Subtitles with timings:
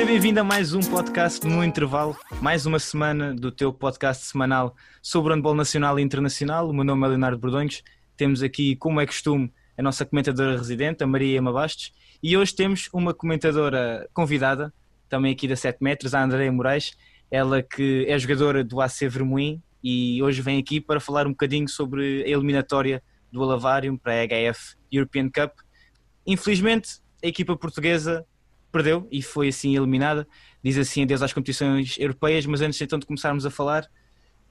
[0.00, 4.74] Seja bem-vindo a mais um podcast no intervalo, mais uma semana do teu podcast semanal
[5.02, 6.70] sobre o handball nacional e internacional.
[6.70, 7.82] O meu nome é Leonardo Bordonhos.
[8.16, 11.92] Temos aqui, como é costume, a nossa comentadora residente, a Maria Ema Bastos,
[12.22, 14.72] e hoje temos uma comentadora convidada,
[15.06, 16.96] também aqui da 7 metros, a Andréia Moraes,
[17.30, 21.68] ela que é jogadora do AC Vermoim e hoje vem aqui para falar um bocadinho
[21.68, 25.58] sobre a eliminatória do Alavarium para a HF European Cup.
[26.26, 28.24] Infelizmente, a equipa portuguesa
[28.70, 30.26] perdeu e foi assim eliminada.
[30.62, 33.90] Diz assim adeus às competições europeias, mas antes então de começarmos a falar,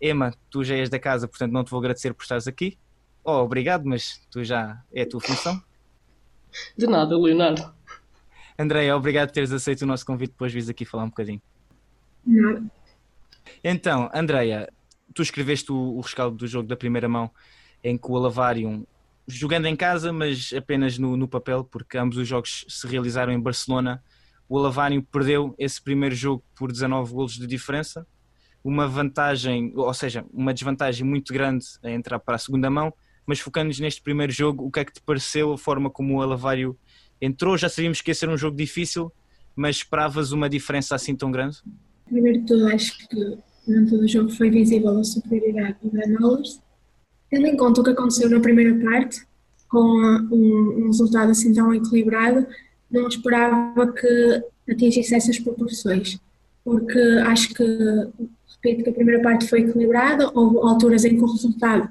[0.02, 2.78] Emma, tu já és da casa, portanto não te vou agradecer por estares aqui.
[3.24, 5.62] Oh, obrigado, mas tu já é a tua função.
[6.78, 7.74] De nada, Leonardo.
[8.58, 11.42] Andréia, obrigado por teres aceito o nosso convite, depois vis aqui falar um bocadinho.
[12.26, 12.64] Nada.
[13.64, 14.72] Então, Andreia,
[15.14, 17.32] tu escreveste o, o rescaldo do jogo da primeira mão
[17.84, 18.86] em que o Alavarium,
[19.28, 23.40] jogando em casa, mas apenas no, no papel, porque ambos os jogos se realizaram em
[23.40, 24.04] Barcelona,
[24.50, 28.06] o Alavarium perdeu esse primeiro jogo por 19 golos de diferença,
[28.64, 32.92] uma vantagem, ou seja, uma desvantagem muito grande a entrar para a segunda mão,
[33.26, 36.22] mas focando-nos neste primeiro jogo, o que é que te pareceu a forma como o
[36.22, 36.76] Alavário
[37.22, 37.56] entrou?
[37.58, 39.12] Já sabíamos que ia ser um jogo difícil,
[39.56, 41.58] mas esperavas uma diferença assim tão grande?
[42.06, 46.60] Primeiro de tudo, acho que durante todo o jogo foi visível a superioridade do Granollers.
[47.30, 49.22] Tendo em conta o que aconteceu na primeira parte,
[49.68, 49.78] com
[50.32, 52.48] um resultado assim tão equilibrado,
[52.92, 56.20] não esperava que atingisse essas proporções,
[56.64, 57.64] porque acho que,
[58.64, 61.90] repito, que a primeira parte foi equilibrada, houve alturas em que o resultado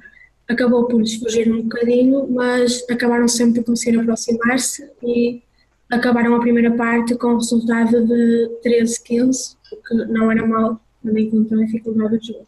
[0.49, 5.43] acabou por lhes fugir um bocadinho, mas acabaram sempre por conseguir aproximar-se e
[5.91, 11.31] acabaram a primeira parte com o resultado de 13-15, o que não era mal, em
[11.31, 12.47] conta a dificuldade do jogo.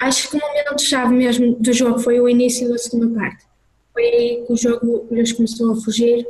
[0.00, 3.44] Acho que o momento-chave mesmo do jogo foi o início da segunda parte.
[3.92, 6.24] Foi aí que o jogo lhes começou a fugir,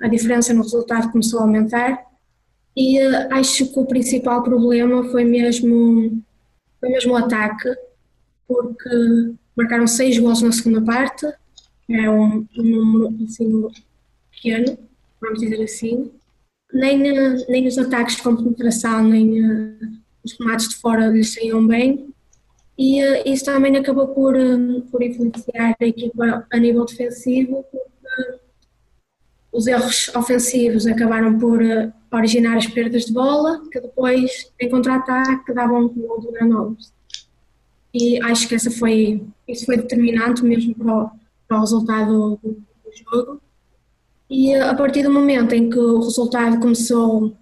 [0.00, 2.04] a diferença no resultado começou a aumentar
[2.76, 6.22] e uh, acho que o principal problema foi mesmo,
[6.80, 7.72] foi mesmo o ataque,
[8.48, 11.26] porque marcaram seis gols na segunda parte,
[11.88, 13.68] é um, um número assim
[14.32, 14.78] pequeno,
[15.20, 16.10] vamos dizer assim.
[16.72, 16.98] Nem,
[17.48, 19.78] nem os ataques com penetração, nem uh,
[20.24, 22.12] os remates de fora lhes saíam bem.
[22.76, 22.98] E
[23.30, 24.34] isso também acabou por,
[24.90, 27.64] por influenciar a equipa a nível defensivo,
[29.54, 31.60] os erros ofensivos acabaram por
[32.12, 36.92] originar as perdas de bola, que depois, em contra-ataque, davam um gol do Granollers.
[37.94, 41.10] E acho que essa foi, isso foi determinante mesmo para o,
[41.46, 43.40] para o resultado do, do jogo.
[44.28, 47.36] E a partir do momento em que o resultado começou,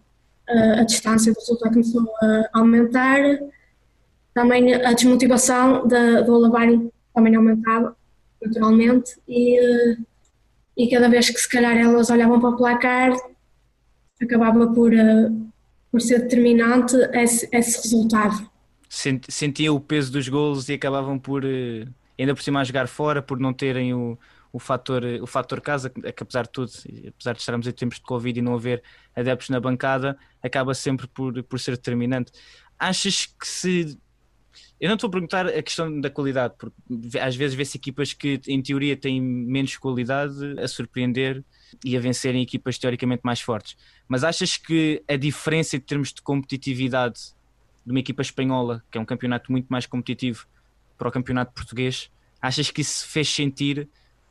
[0.47, 3.21] a distância do resultado começou a aumentar,
[4.35, 7.97] também a desmotivação da, do Alavário também aumentava,
[8.43, 9.97] naturalmente, e,
[10.77, 13.13] e cada vez que se calhar elas olhavam para o placar,
[14.21, 14.93] acabava por,
[15.91, 18.51] por ser determinante esse, esse resultado.
[18.89, 21.45] Sentiam o peso dos golos e acabavam por,
[22.19, 24.19] ainda por cima, a jogar fora, por não terem o,
[24.53, 26.71] o fator, o fator casa, que apesar de tudo,
[27.09, 28.83] apesar de estarmos em tempos de Covid e não haver
[29.17, 32.33] adeptos na bancada, acaba sempre por, por ser determinante.
[32.79, 33.99] Achas que se.
[34.83, 36.77] Eu não estou a perguntar a questão da qualidade, porque
[37.17, 41.45] às vezes vê-se equipas que, em teoria, têm menos qualidade a surpreender
[41.85, 43.77] e a vencerem equipas teoricamente mais fortes.
[44.09, 47.33] Mas achas que a diferença em termos de competitividade
[47.87, 50.49] de uma equipa espanhola, que é um campeonato muito mais competitivo,
[50.99, 52.11] para o campeonato português,
[52.41, 53.89] achas que isso fez sentir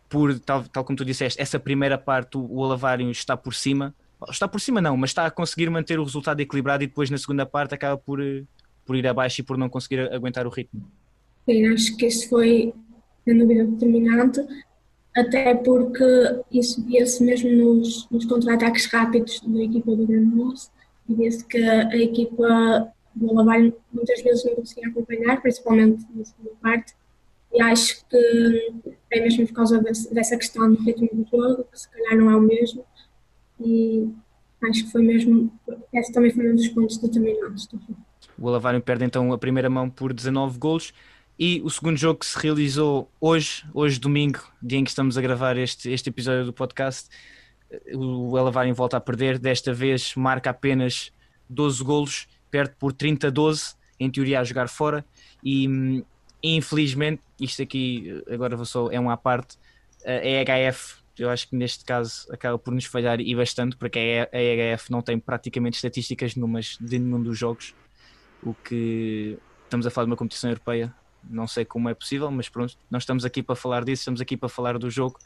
[0.10, 3.96] por, tal, tal como tu disseste, essa primeira parte o, o Alavário está por cima,
[4.30, 7.18] está por cima não, mas está a conseguir manter o resultado equilibrado e depois na
[7.18, 8.20] segunda parte acaba por,
[8.92, 10.86] por ir abaixo e por não conseguir aguentar o ritmo.
[11.46, 12.74] Sim, acho que isso foi,
[13.24, 14.42] sem dúvida, determinante,
[15.16, 16.04] até porque
[16.52, 20.70] isso via-se mesmo nos, nos contra-ataques rápidos da equipa do Granollers,
[21.08, 26.52] e via-se que a equipa do Alavário muitas vezes não conseguia acompanhar, principalmente na segunda
[26.62, 26.94] parte,
[27.54, 28.74] e acho que
[29.10, 29.82] é mesmo por causa
[30.12, 32.84] dessa questão do ritmo do jogo, que se calhar não é o mesmo,
[33.58, 34.10] e
[34.66, 35.50] acho que foi mesmo,
[35.94, 38.11] esse também foi um dos pontos determinantes do jogo.
[38.42, 40.92] O Alavário perde então a primeira mão por 19 golos.
[41.38, 45.22] E o segundo jogo que se realizou hoje, hoje domingo, dia em que estamos a
[45.22, 47.08] gravar este, este episódio do podcast,
[47.94, 51.12] o Alavário volta a perder, desta vez marca apenas
[51.48, 55.06] 12 golos, perde por 30 a 12, em teoria a jogar fora,
[55.44, 56.04] e
[56.44, 59.58] infelizmente, isto aqui agora vou só, é uma à parte,
[60.04, 64.40] a EHF, eu acho que neste caso acaba por nos falhar e bastante, porque a
[64.40, 67.74] EHF não tem praticamente estatísticas numas de nenhum dos jogos,
[68.44, 70.94] o que estamos a falar de uma competição europeia,
[71.24, 74.36] não sei como é possível, mas pronto, nós estamos aqui para falar disso, estamos aqui
[74.36, 75.20] para falar do jogo.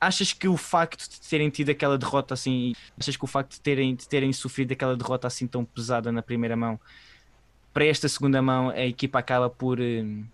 [0.00, 3.60] achas que o facto de terem tido aquela derrota assim, achas que o facto de
[3.60, 6.78] terem, de terem sofrido aquela derrota assim tão pesada na primeira mão,
[7.72, 9.78] para esta segunda mão a equipa acaba por.
[9.80, 10.24] Uh,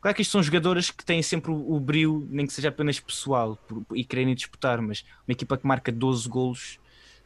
[0.00, 3.00] Claro que isto são jogadores que têm sempre o, o brilho, nem que seja apenas
[3.00, 6.78] pessoal, por, e querem disputar, mas uma equipa que marca 12 golos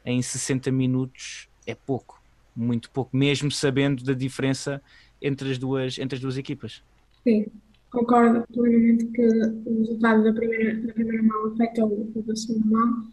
[0.06, 2.21] em 60 minutos é pouco,
[2.54, 4.82] muito pouco, mesmo sabendo da diferença
[5.20, 6.82] entre as duas, entre as duas equipas.
[7.24, 7.46] Sim,
[7.90, 13.10] concordo plenamente que o resultado da primeira, da primeira mão afeta o, da segunda mão,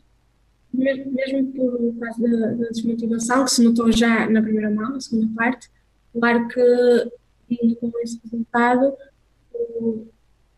[0.73, 5.01] mesmo, mesmo por causa da, da, desmotivação que se notou já na primeira mão, na
[5.01, 5.69] segunda parte.
[6.13, 8.93] Claro que, com esse resultado,
[9.53, 10.07] o,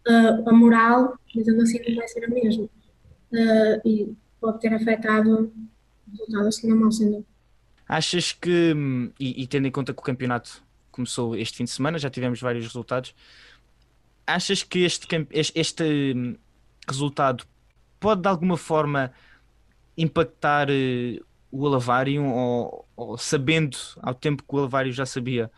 [0.07, 2.63] a, a, moral, dizendo assim, não vai ser a mesma.
[2.63, 5.51] Uh, e pode ter afetado
[6.07, 7.30] o resultado da segunda mão, dúvida.
[7.91, 8.73] Achas que,
[9.19, 12.39] e, e tendo em conta que o campeonato começou este fim de semana, já tivemos
[12.39, 13.13] vários resultados,
[14.25, 15.05] achas que este,
[15.53, 16.37] este, hum,
[16.87, 17.43] resultado
[17.99, 19.11] pode de alguma forma
[19.97, 25.51] impactar uh, o Alavário ou, ou, sabendo ao tempo que o Alavário já sabia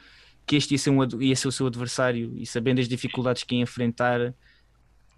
[0.48, 3.54] que este ia ser, um, ia ser o seu adversário e sabendo as dificuldades que
[3.54, 4.34] ia enfrentar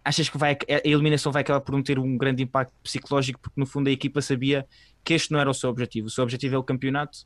[0.03, 3.57] achas que vai, a eliminação vai acabar por não ter um grande impacto psicológico porque
[3.57, 4.67] no fundo a equipa sabia
[5.05, 7.19] que este não era o seu objetivo o seu objetivo é o campeonato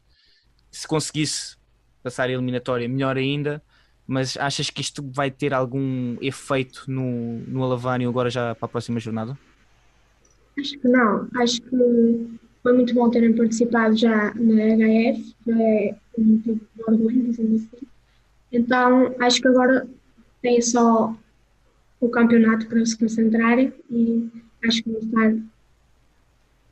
[0.69, 1.57] se conseguisse
[2.03, 3.63] passar a eliminatória melhor ainda
[4.09, 8.69] mas achas que isto vai ter algum efeito no, no Alavário agora já para a
[8.69, 9.37] próxima jornada?
[10.59, 11.27] Acho que não.
[11.35, 17.21] Acho que foi muito bom terem participado já na HF, é um motivo de orgulho,
[17.21, 17.87] dizendo assim.
[18.51, 19.87] Então, acho que agora
[20.41, 21.15] tem só
[21.99, 24.27] o campeonato para se concentrarem e
[24.65, 25.35] acho que vão estar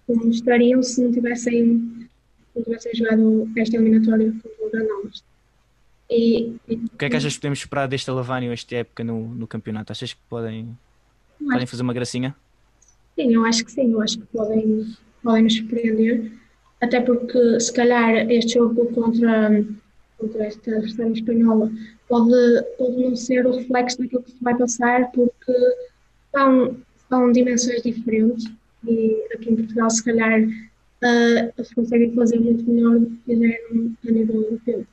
[0.08, 2.08] como estariam se não tivessem,
[2.56, 5.24] não tivessem jogado esta eliminatória contra o Granollers.
[6.10, 9.46] E, o que é que achas que podemos esperar deste Lavânio esta época no, no
[9.46, 9.92] campeonato?
[9.92, 10.76] Achas que podem,
[11.38, 12.34] podem fazer uma gracinha?
[13.16, 16.32] Sim, eu acho que sim, eu acho que podem, podem nos surpreender,
[16.80, 19.66] até porque se calhar este jogo contra,
[20.18, 21.70] contra esta adversária espanhola
[22.08, 25.54] pode, pode não ser o reflexo daquilo que se vai passar, porque
[26.32, 26.78] são,
[27.10, 28.50] são dimensões diferentes
[28.88, 33.96] e aqui em Portugal se calhar uh, eles conseguem fazer muito melhor do que fizeram
[34.08, 34.86] a nível europeu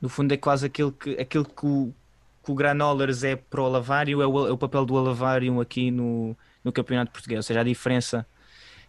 [0.00, 1.92] no fundo é quase aquilo que, aquilo que, o,
[2.44, 5.90] que o Granollers é para o Alavário, é o, é o papel do Alavário aqui
[5.90, 8.26] no, no Campeonato Português, ou seja, a diferença.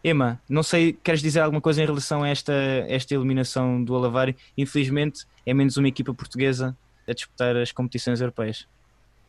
[0.03, 2.53] Ema, não sei, queres dizer alguma coisa em relação a esta,
[2.87, 4.35] esta eliminação do Alavário?
[4.57, 6.77] Infelizmente é menos uma equipa portuguesa
[7.07, 8.67] a disputar as competições europeias.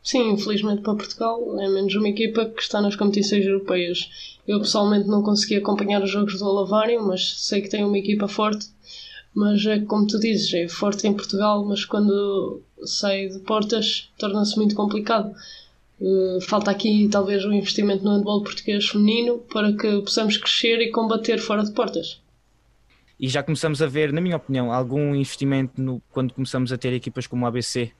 [0.01, 4.37] Sim, infelizmente para Portugal é menos uma equipa que está nas competições europeias.
[4.47, 8.27] Eu pessoalmente não consegui acompanhar os jogos do Alavário, mas sei que tem uma equipa
[8.27, 8.67] forte
[9.33, 14.57] mas é como tu dizes, é forte em Portugal, mas quando sai de portas torna-se
[14.57, 15.33] muito complicado.
[15.99, 20.91] Uh, falta aqui talvez um investimento no handball português feminino para que possamos crescer e
[20.91, 22.21] combater fora de portas.
[23.19, 26.93] E já começamos a ver, na minha opinião, algum investimento no, quando começamos a ter
[26.93, 27.91] equipas como o ABC,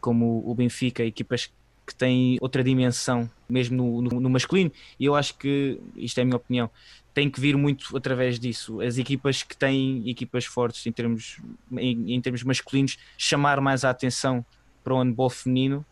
[0.00, 1.50] como o Benfica, equipas
[1.86, 6.22] que têm outra dimensão, mesmo no, no, no masculino, e eu acho que, isto é
[6.22, 6.70] a minha opinião,
[7.14, 8.80] tem que vir muito através disso.
[8.80, 11.38] As equipas que têm equipas fortes em termos,
[11.72, 14.44] em, em termos masculinos, chamar mais a atenção
[14.84, 15.84] para o handball feminino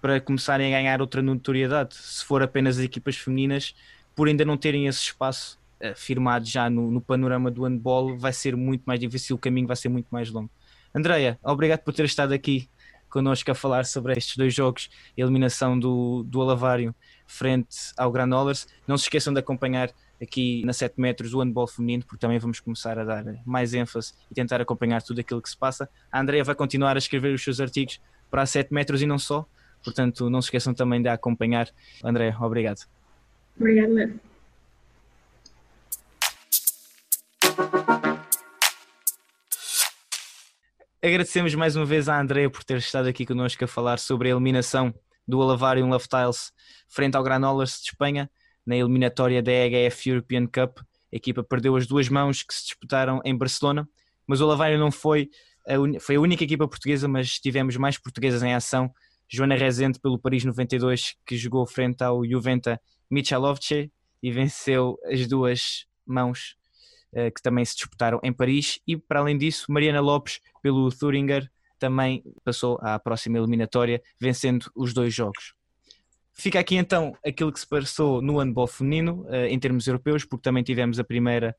[0.00, 1.94] para começarem a ganhar outra notoriedade.
[1.94, 3.74] Se for apenas as equipas femininas,
[4.14, 8.32] por ainda não terem esse espaço uh, firmado já no, no, panorama do handball, vai
[8.32, 10.50] ser muito mais difícil, o caminho vai ser muito mais longo.
[10.94, 12.68] Andreia, obrigado por ter estado aqui
[13.08, 16.94] connosco a falar sobre estes dois jogos, a eliminação do, do Alavário
[17.26, 18.66] frente ao Granollers.
[18.86, 22.60] Não se esqueçam de acompanhar aqui na 7 metros o handball feminino, porque também vamos
[22.60, 25.88] começar a dar mais ênfase e tentar acompanhar tudo aquilo que se passa.
[26.10, 28.00] A Andrea vai continuar a escrever os seus artigos
[28.30, 29.46] para a 7 metros e não só,
[29.84, 31.68] portanto não se esqueçam também de a acompanhar.
[32.02, 32.86] André, obrigado.
[33.56, 34.20] Obrigado.
[41.00, 44.32] Agradecemos mais uma vez à Andrea por ter estado aqui connosco a falar sobre a
[44.32, 44.92] eliminação
[45.28, 46.50] do Alavarium Love Tiles
[46.88, 48.28] frente ao Granollers de Espanha
[48.66, 50.80] na eliminatória da EHF European Cup.
[50.80, 53.88] A equipa perdeu as duas mãos que se disputaram em Barcelona,
[54.26, 55.30] mas o Lavário não foi
[55.68, 58.92] a, foi a única equipa portuguesa, mas tivemos mais portuguesas em ação.
[59.28, 65.86] Joana Rezende pelo Paris 92, que jogou frente ao Juventa Michalovce e venceu as duas
[66.04, 66.56] mãos
[67.34, 68.80] que também se disputaram em Paris.
[68.86, 74.92] E para além disso, Mariana Lopes pelo Thuringer também passou à próxima eliminatória, vencendo os
[74.92, 75.54] dois jogos.
[76.34, 80.42] Fica aqui então aquilo que se passou no handball feminino, uh, em termos europeus, porque
[80.42, 81.56] também tivemos a primeira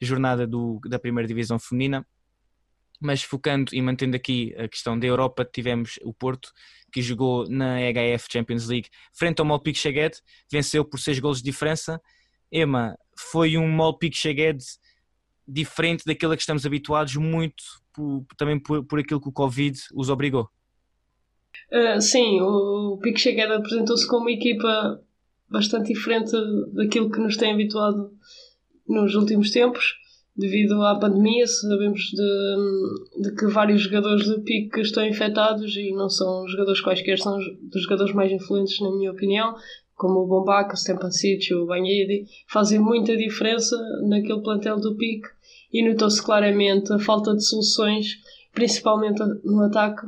[0.00, 2.06] jornada do, da primeira divisão feminina.
[3.00, 6.52] mas focando e mantendo aqui a questão da Europa, tivemos o Porto,
[6.92, 11.44] que jogou na HF Champions League frente ao Malpique Shagued, venceu por 6 golos de
[11.44, 12.00] diferença.
[12.50, 14.62] Ema, foi um Malpique Shagued
[15.48, 17.62] diferente daquilo a que estamos habituados, muito
[17.92, 20.48] por, também por, por aquilo que o Covid os obrigou.
[21.72, 25.00] Uh, sim, o Pique Shagued apresentou-se como uma equipa
[25.48, 26.32] bastante diferente
[26.72, 28.12] daquilo que nos tem habituado
[28.86, 29.96] nos últimos tempos
[30.38, 36.08] devido à pandemia, sabemos de, de, que vários jogadores do PIC estão infectados e não
[36.08, 39.56] são jogadores quaisquer, são dos jogadores mais influentes, na minha opinião,
[39.96, 43.76] como o Bombaca, o Stepancic, o Banhedi, fazem muita diferença
[44.08, 45.26] naquele plantel do PIC
[45.72, 48.16] e notou-se claramente a falta de soluções,
[48.52, 50.06] principalmente no ataque.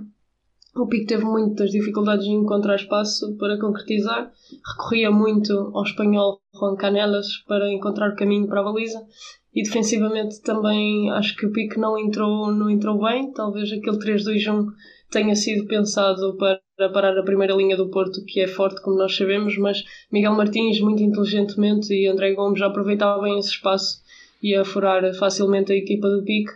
[0.74, 4.30] O PIC teve muitas dificuldades em encontrar espaço para concretizar,
[4.76, 9.04] recorria muito ao espanhol Juan Canelas para encontrar o caminho para a baliza
[9.52, 13.32] e defensivamente também acho que o Pique não entrou, não entrou bem.
[13.32, 14.66] Talvez aquele 3-2-1
[15.10, 19.16] tenha sido pensado para parar a primeira linha do Porto, que é forte, como nós
[19.16, 24.00] sabemos, mas Miguel Martins, muito inteligentemente, e André Gomes já aproveitavam bem esse espaço
[24.42, 26.52] e a furar facilmente a equipa do Pique,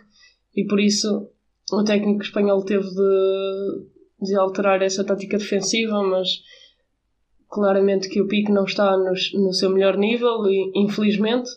[0.55, 1.29] e por isso
[1.71, 3.85] o técnico espanhol teve de,
[4.21, 6.27] de alterar essa tática defensiva, mas
[7.49, 11.49] claramente que o Pique não está no, no seu melhor nível, e infelizmente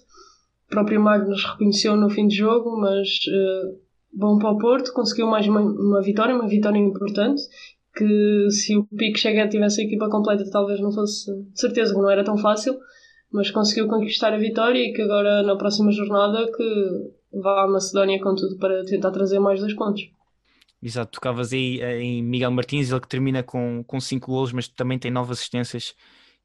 [0.67, 3.79] o próprio Magnus reconheceu no fim de jogo, mas uh,
[4.13, 7.43] bom para o Porto, conseguiu mais uma, uma, vitória, uma vitória importante.
[7.97, 12.01] Que se o Pique chega tivesse a equipa completa, talvez não fosse, de certeza que
[12.01, 12.79] não era tão fácil,
[13.33, 18.21] mas conseguiu conquistar a vitória e que agora na próxima jornada que vá à Macedónia
[18.21, 20.11] com tudo para tentar trazer mais dois pontos.
[20.83, 24.69] Exato, tocavas aí eh, em Miguel Martins, ele que termina com, com cinco golos, mas
[24.69, 25.95] também tem nove assistências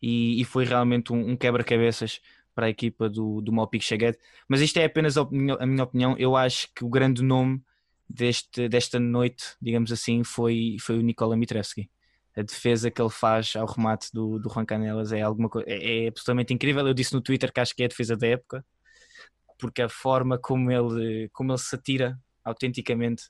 [0.01, 2.19] e, e foi realmente um, um quebra-cabeças
[2.55, 4.19] para a equipa do, do Malpique Cheguete.
[4.47, 6.15] Mas isto é apenas a, minha, a minha opinião.
[6.17, 7.61] Eu acho que o grande nome
[8.09, 11.89] deste, desta noite, digamos assim, foi, foi o Nicola Mitrevski.
[12.35, 16.05] A defesa que ele faz ao remate do, do Juan Canelas é, alguma coisa, é,
[16.05, 16.87] é absolutamente incrível.
[16.87, 18.65] Eu disse no Twitter que acho que é a defesa da época,
[19.59, 23.23] porque a forma como ele, como ele se atira autenticamente,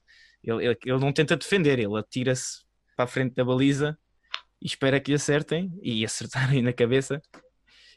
[0.43, 2.63] ele, ele, ele não tenta defender, ele atira-se
[2.95, 3.97] para a frente da baliza
[4.61, 7.21] e espera que acertem e acertarem na cabeça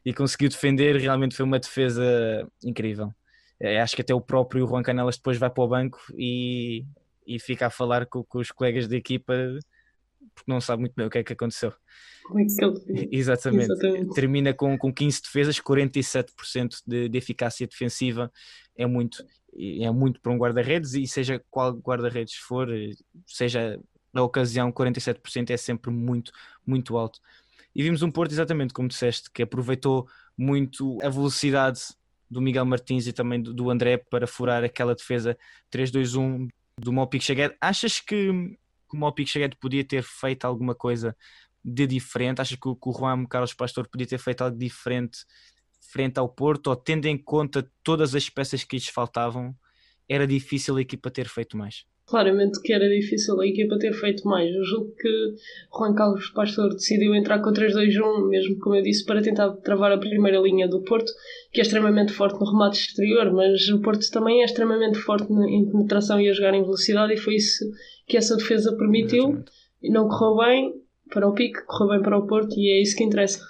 [0.04, 0.96] e conseguiu defender.
[0.96, 3.12] Realmente foi uma defesa incrível.
[3.58, 6.84] É, acho que até o próprio Juan Canelas depois vai para o banco e,
[7.26, 9.34] e fica a falar com, com os colegas da equipa
[10.34, 11.72] porque não sabe muito bem o que é que aconteceu.
[12.36, 13.72] É Exatamente.
[13.72, 14.14] Exatamente.
[14.14, 18.30] Termina com, com 15 defesas, 47% de, de eficácia defensiva.
[18.76, 19.24] É muito,
[19.56, 22.68] é muito para um guarda-redes e seja qual guarda-redes for,
[23.26, 23.80] seja
[24.12, 26.32] a ocasião, 47% é sempre muito,
[26.66, 27.20] muito alto.
[27.74, 31.80] E vimos um Porto, exatamente como disseste, que aproveitou muito a velocidade
[32.30, 35.36] do Miguel Martins e também do André para furar aquela defesa
[35.70, 37.54] 3-2-1 do Mopic Chagued.
[37.60, 38.56] Achas que,
[39.14, 41.16] que o Chagued podia ter feito alguma coisa
[41.64, 42.40] de diferente?
[42.40, 45.18] Achas que o, que o Juan Carlos Pastor podia ter feito algo diferente
[45.92, 46.68] frente ao Porto?
[46.68, 49.56] Ou tendo em conta todas as peças que lhes faltavam,
[50.08, 51.84] era difícil a equipa ter feito mais?
[52.06, 54.54] Claramente que era difícil a equipa ter feito mais.
[54.54, 55.34] Eu julgo que
[55.76, 59.98] Juan Carlos Pastor decidiu entrar com 3-2-1, mesmo como eu disse, para tentar travar a
[59.98, 61.10] primeira linha do Porto,
[61.52, 65.68] que é extremamente forte no remate exterior, mas o Porto também é extremamente forte em
[65.68, 67.64] penetração e a jogar em velocidade, e foi isso
[68.06, 69.42] que essa defesa permitiu.
[69.82, 70.74] Não correu bem
[71.10, 73.40] para o pique, correu bem para o Porto, e é isso que interessa.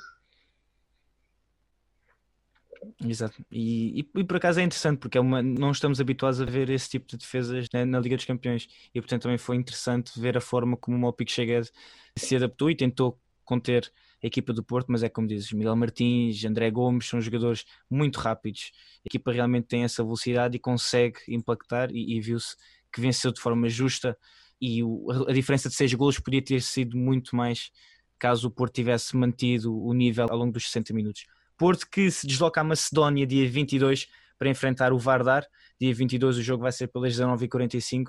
[3.04, 3.44] Exato.
[3.50, 6.70] E, e, e, por acaso é interessante porque é uma, não estamos habituados a ver
[6.70, 10.36] esse tipo de defesas né, na Liga dos Campeões e portanto também foi interessante ver
[10.36, 11.70] a forma como o Mopic Chegued
[12.16, 13.90] se adaptou e tentou conter
[14.22, 18.18] a equipa do Porto, mas é como dizes, Miguel Martins, André Gomes são jogadores muito
[18.18, 18.72] rápidos.
[19.04, 22.56] A equipa realmente tem essa velocidade e consegue impactar e, e viu-se
[22.92, 24.16] que venceu de forma justa
[24.60, 27.70] e o, a diferença de seis golos podia ter sido muito mais
[28.18, 31.26] caso o Porto tivesse mantido o nível ao longo dos 60 minutos.
[31.56, 34.06] Porto que se desloca à Macedónia dia 22
[34.38, 35.46] para enfrentar o Vardar.
[35.80, 38.06] Dia 22 o jogo vai ser pelas 19h45.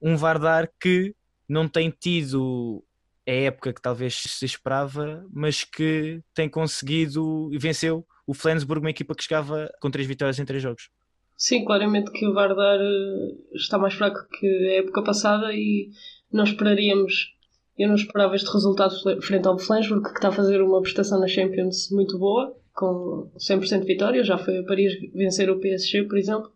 [0.00, 1.14] Um Vardar que
[1.48, 2.84] não tem tido
[3.26, 8.90] a época que talvez se esperava, mas que tem conseguido e venceu o Flensburg, uma
[8.90, 10.90] equipa que chegava com três vitórias em três jogos.
[11.36, 15.90] Sim, claramente que o Vardar eh, está mais fraco que a época passada e
[16.32, 17.36] nós esperaríamos
[17.78, 18.92] eu não esperava este resultado
[19.22, 23.80] frente ao Flensburg, que está a fazer uma prestação na Champions muito boa com 100%
[23.80, 26.48] de vitória, já foi a Paris vencer o PSG, por exemplo.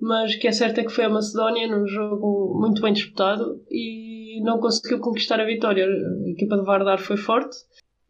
[0.00, 3.62] Mas o que é certo é que foi a Macedónia num jogo muito bem disputado
[3.70, 5.86] e não conseguiu conquistar a vitória.
[5.86, 7.54] A equipa de Vardar foi forte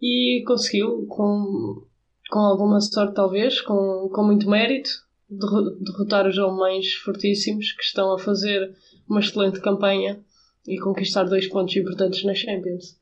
[0.00, 1.84] e conseguiu, com,
[2.30, 4.90] com alguma sorte talvez, com, com muito mérito,
[5.28, 8.72] derrotar os alemães fortíssimos que estão a fazer
[9.08, 10.20] uma excelente campanha
[10.66, 12.96] e conquistar dois pontos importantes na Champions.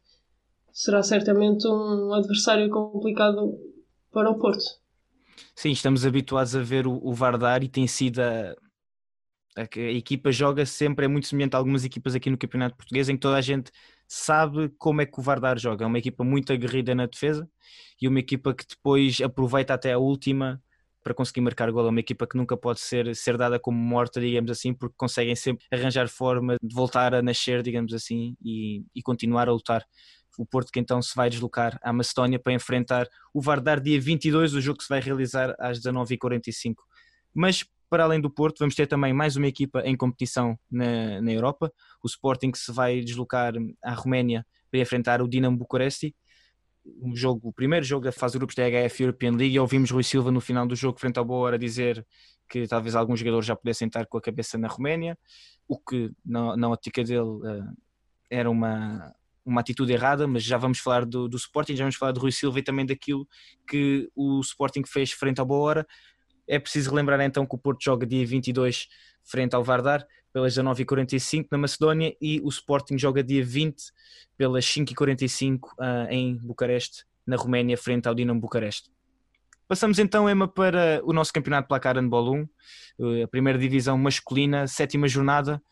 [0.73, 3.74] Será certamente um adversário complicado
[4.14, 4.64] para o Porto.
[5.54, 8.54] Sim, estamos habituados a ver o, o Vardar e tem sido a,
[9.56, 13.14] a, equipa joga sempre, é muito semelhante a algumas equipas aqui no Campeonato Português em
[13.14, 13.71] que toda a gente
[14.09, 15.85] sabe como é que o Vardar joga.
[15.85, 17.49] É uma equipa muito aguerrida na defesa
[18.00, 20.62] e uma equipa que depois aproveita até a última
[21.02, 21.87] para conseguir marcar gol.
[21.87, 25.37] É uma equipa que nunca pode ser, ser dada como morta, digamos assim, porque conseguem
[25.37, 29.85] sempre arranjar forma de voltar a nascer, digamos assim, e, e continuar a lutar.
[30.38, 34.55] O Porto que então se vai deslocar à Macedónia para enfrentar o Vardar dia 22,
[34.55, 36.75] o jogo que se vai realizar às 19h45.
[37.33, 41.33] Mas para além do Porto, vamos ter também mais uma equipa em competição na, na
[41.33, 41.73] Europa,
[42.03, 46.14] o Sporting que se vai deslocar à Roménia para enfrentar o Dinamo Bucuresti
[47.00, 49.91] um jogo, o primeiro jogo da fase de grupos da HF European League e ouvimos
[49.91, 52.07] Rui Silva no final do jogo frente ao Boa Hora dizer
[52.49, 55.19] que talvez alguns jogadores já pudessem estar com a cabeça na Roménia,
[55.67, 57.76] o que na, na ótica dele uh,
[58.31, 59.14] era uma,
[59.45, 62.33] uma atitude errada, mas já vamos falar do, do Sporting, já vamos falar de Rui
[62.33, 63.29] Silva e também daquilo
[63.69, 65.87] que o Sporting fez frente ao Boa Hora.
[66.47, 68.89] É preciso relembrar então que o Porto joga dia 22
[69.23, 73.83] frente ao Vardar, pelas 19h45 na Macedónia e o Sporting joga dia 20
[74.37, 78.91] pelas 5h45 uh, ah, em Bucareste, na Roménia, frente ao Dinamo Bucareste.
[79.69, 84.67] Passamos então, Emma, para o nosso campeonato placar handball 1, uh, a primeira divisão masculina,
[84.67, 85.63] sétima jornada.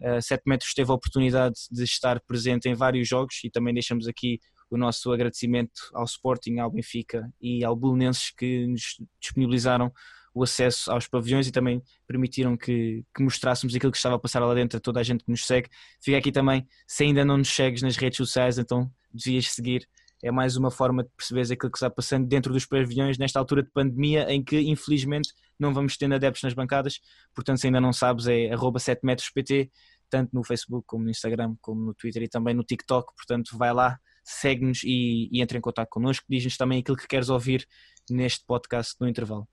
[0.00, 4.06] Uh, 7 metros teve a oportunidade de estar presente em vários jogos e também deixamos
[4.06, 4.38] aqui
[4.70, 9.92] o nosso agradecimento ao Sporting, ao Benfica e ao Belenenses que nos disponibilizaram
[10.34, 14.40] o acesso aos pavilhões e também permitiram que, que, mostrássemos aquilo que estava a passar
[14.40, 15.68] lá dentro a toda a gente que nos segue.
[16.00, 19.88] Fica aqui também, se ainda não nos segues nas redes sociais, então devias seguir.
[20.22, 23.62] É mais uma forma de perceberes aquilo que está passando dentro dos pavilhões nesta altura
[23.62, 27.00] de pandemia em que infelizmente não vamos tendo adeptos nas bancadas.
[27.34, 29.70] Portanto, se ainda não sabes, é arroba 7 metros PT,
[30.10, 33.14] tanto no Facebook como no Instagram, como no Twitter e também no TikTok.
[33.16, 36.26] Portanto, vai lá, segue-nos e, e entra em contato connosco.
[36.28, 37.66] Diz-nos também aquilo que queres ouvir
[38.10, 39.48] neste podcast no intervalo.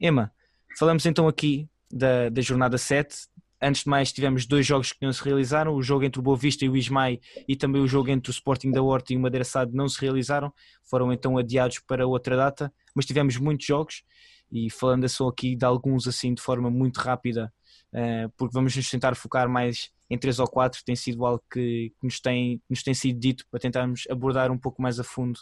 [0.00, 0.32] Emma,
[0.78, 3.28] falamos então aqui da, da jornada 7.
[3.60, 6.36] Antes de mais, tivemos dois jogos que não se realizaram: o jogo entre o Boa
[6.36, 9.20] Vista e o Ismael e também o jogo entre o Sporting da Horta e o
[9.20, 10.52] Madeira Sade não se realizaram,
[10.84, 12.72] foram então adiados para outra data.
[12.94, 14.02] Mas tivemos muitos jogos
[14.50, 17.52] e falando só aqui de alguns assim de forma muito rápida,
[17.92, 21.92] uh, porque vamos nos tentar focar mais em três ou quatro, tem sido algo que,
[22.00, 25.36] nos, tem, nos tem sido dito para tentarmos abordar um pouco mais a fundo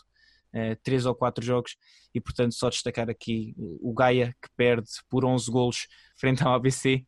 [0.55, 1.77] uh, três ou quatro jogos
[2.14, 7.05] e portanto só destacar aqui o Gaia que perde por 11 golos frente ao ABC,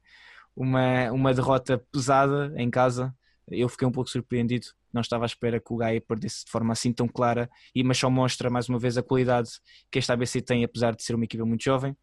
[0.57, 3.15] uma, uma derrota pesada em casa,
[3.49, 6.73] eu fiquei um pouco surpreendido, não estava à espera que o Gaia perdesse de forma
[6.73, 9.51] assim tão clara, e, mas só mostra mais uma vez a qualidade
[9.91, 11.95] que esta ABC tem, apesar de ser uma equipa muito jovem.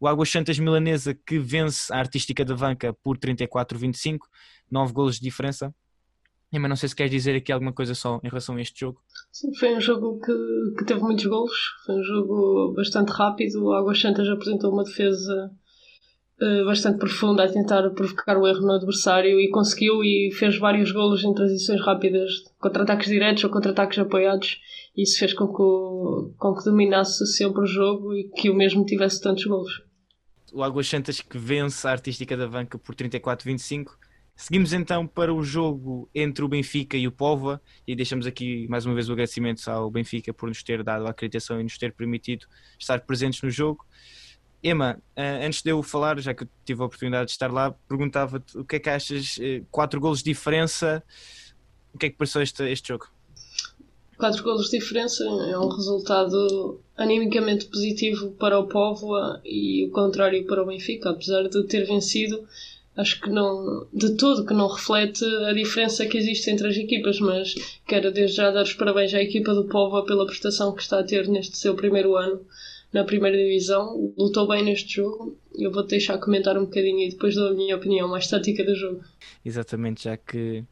[0.00, 4.18] O Águas Santas Milanesa que vence a Artística da Vanca por 34-25,
[4.70, 5.74] 9 golos de diferença,
[6.52, 9.02] mas não sei se queres dizer aqui alguma coisa só em relação a este jogo.
[9.32, 11.52] Sim, foi um jogo que, que teve muitos golos,
[11.84, 13.64] foi um jogo bastante rápido.
[13.64, 15.50] O Águas Santas apresentou uma defesa
[16.40, 20.92] uh, bastante profunda a tentar provocar o erro no adversário e conseguiu e fez vários
[20.92, 24.60] golos em transições rápidas, contra-ataques diretos ou contra-ataques apoiados.
[24.96, 28.84] Isso fez com que, o, com que dominasse sempre o jogo e que o mesmo
[28.84, 29.82] tivesse tantos golos.
[30.52, 33.98] O Águas Santas que vence a Artística da Banca por 34-25
[34.40, 38.86] Seguimos então para o jogo entre o Benfica e o Póvoa e deixamos aqui mais
[38.86, 41.92] uma vez o agradecimento ao Benfica por nos ter dado a acreditação e nos ter
[41.92, 42.46] permitido
[42.78, 43.84] estar presentes no jogo.
[44.62, 47.70] Emma, eh, antes de eu falar, já que eu tive a oportunidade de estar lá,
[47.88, 51.02] perguntava-te o que é que achas, eh, quatro golos de diferença,
[51.94, 53.06] o que é que pareceu este, este jogo?
[54.16, 60.44] Quatro golos de diferença é um resultado animicamente positivo para o Póvoa e o contrário
[60.44, 62.44] para o Benfica, apesar de ter vencido
[62.98, 67.20] acho que não, de todo, que não reflete a diferença que existe entre as equipas,
[67.20, 67.54] mas
[67.86, 71.04] quero desde já dar os parabéns à equipa do Povo pela prestação que está a
[71.04, 72.44] ter neste seu primeiro ano
[72.92, 74.12] na primeira divisão.
[74.16, 75.38] Lutou bem neste jogo.
[75.54, 78.74] Eu vou-te deixar comentar um bocadinho e depois dou a minha opinião mais tática do
[78.74, 79.02] jogo.
[79.44, 80.64] Exatamente, já que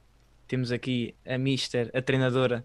[0.46, 2.64] temos aqui a Mister, a treinadora,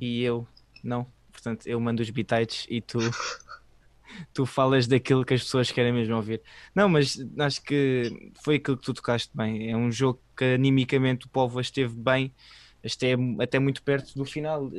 [0.00, 0.46] e eu,
[0.82, 1.06] não.
[1.32, 2.98] Portanto, eu mando os bitites e tu
[4.32, 6.42] tu falas daquilo que as pessoas querem mesmo ouvir.
[6.74, 9.70] Não, mas acho que foi aquilo que tu tocaste bem.
[9.70, 12.32] É um jogo que animicamente o povo esteve bem,
[12.84, 14.70] até, até muito perto do final.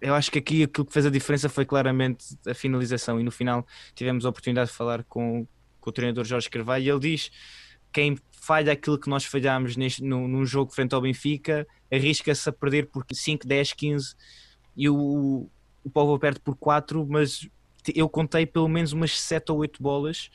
[0.00, 3.20] Eu acho que aqui aquilo que fez a diferença foi claramente a finalização.
[3.20, 5.46] E no final tivemos a oportunidade de falar com,
[5.80, 7.30] com o treinador Jorge Carvalho e ele diz:
[7.92, 12.52] quem falha aquilo que nós falhámos neste, num, num jogo frente ao Benfica arrisca-se a
[12.52, 14.14] perder por 5, 10, 15
[14.76, 15.48] e o,
[15.84, 17.48] o povo perde por 4, mas
[17.94, 20.30] eu contei pelo menos umas 7 ou 8 bolas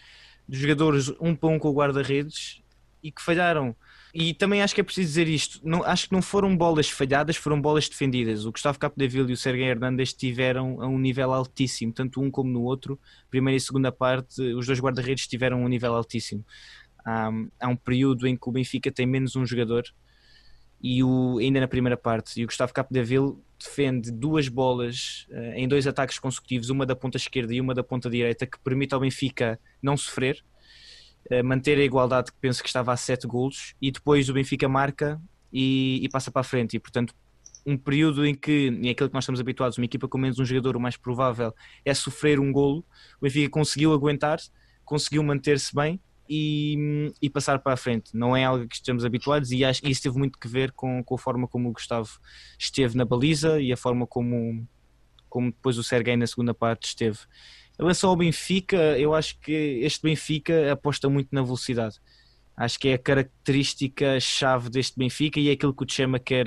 [0.48, 2.62] de jogadores um para um com o guarda-redes
[3.02, 3.76] e que falharam.
[4.14, 7.36] E também acho que é preciso dizer isto: não, acho que não foram bolas falhadas,
[7.36, 8.46] foram bolas defendidas.
[8.46, 12.52] O Gustavo Capdeville e o Sergei Hernandes estiveram a um nível altíssimo, tanto um como
[12.52, 13.00] no outro.
[13.30, 16.46] Primeira e segunda parte, os dois guarda-redes estiveram a um nível altíssimo.
[17.04, 19.84] Há, há um período em que o Benfica tem menos um jogador
[20.84, 25.66] e o, ainda na primeira parte, e o Gustavo Capdeville defende duas bolas uh, em
[25.66, 29.00] dois ataques consecutivos, uma da ponta esquerda e uma da ponta direita, que permite ao
[29.00, 30.44] Benfica não sofrer,
[31.44, 35.22] manter a igualdade que penso que estava a 7 golos, e depois o Benfica marca
[35.52, 36.76] e, e, passa para a frente.
[36.76, 37.14] E portanto,
[37.66, 40.46] um período em que, em aquilo que nós estamos habituados, uma equipa com menos um
[40.46, 41.54] jogador, o mais provável
[41.86, 42.86] é sofrer um golo.
[43.20, 44.40] O Benfica conseguiu aguentar,
[44.84, 48.12] conseguiu manter-se bem e, e, passar para a frente.
[48.14, 51.04] Não é algo que estamos habituados e acho que isso teve muito que ver com,
[51.04, 52.10] com a forma como o Gustavo
[52.60, 54.68] esteve na baliza e a forma como,
[55.30, 57.20] como depois o Serguei na segunda parte esteve.
[57.80, 62.00] Em relação ao Benfica, eu acho que este Benfica aposta muito na velocidade.
[62.56, 66.46] Acho que é a característica chave deste Benfica e é aquilo que o Chema quer,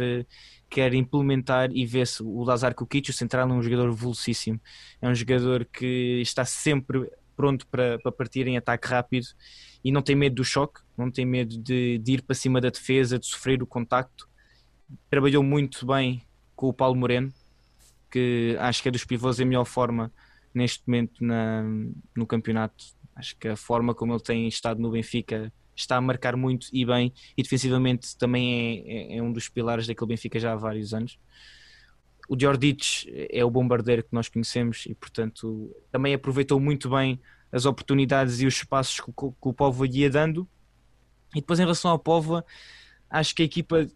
[0.71, 2.23] quer implementar e vê-se.
[2.23, 4.61] O Lazar Kukic, o central, é um jogador velocíssimo.
[5.03, 9.27] É um jogador que está sempre pronto para, para partir em ataque rápido
[9.85, 12.71] e não tem medo do choque, não tem medo de, de ir para cima da
[12.71, 14.29] defesa, de sofrer o contacto.
[15.11, 16.23] Trabalhou muito bem
[16.55, 17.35] com o Paulo Moreno,
[18.11, 20.13] que acho que é dos pivôs em melhor forma
[20.57, 21.63] neste momento na,
[22.17, 22.97] no campeonato.
[23.15, 26.87] Acho que a forma como ele tem estado no Benfica está a marcar muito e
[26.87, 30.95] bem, e defensivamente também é, é, é um dos pilares daquele Benfica já há vários
[30.95, 31.19] anos.
[32.27, 37.21] O Jordic é o bombardeiro que nós conhecemos e, portanto, também aproveitou muito bem
[37.53, 40.49] as oportunidades e os espaços que, que, o Povo ia dando.
[41.35, 42.43] E depois, em relação ao Povo,
[43.11, 43.87] acho que a equipa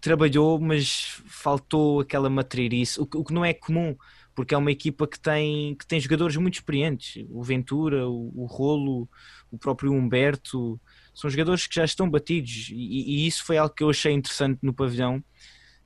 [0.00, 3.96] trabalhou, mas faltou aquela matreirice, o, o que não é comum,
[4.34, 7.24] porque é uma equipa que tem, que tem jogadores muito experientes.
[7.30, 9.08] O Ventura, o, o Rolo,
[9.50, 10.80] o próprio Humberto,
[11.14, 14.58] são jogadores que já estão batidos, e, e isso foi algo que eu achei interessante
[14.62, 15.22] no pavilhão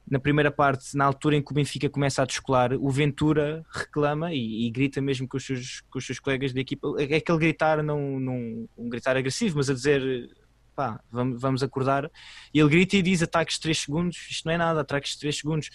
[0.09, 4.33] na primeira parte, na altura em que o Benfica começa a descolar, o Ventura reclama
[4.33, 6.95] e, e, grita mesmo com os, seus, com os seus colegas da equipa.
[6.99, 10.31] É aquele gritar, não, não um gritar agressivo, mas a dizer
[10.77, 12.09] pá, vamos, vamos acordar.
[12.55, 14.17] E ele grita e diz ataques 3 segundos.
[14.31, 15.71] Isto não é nada, ataques 3 segundos.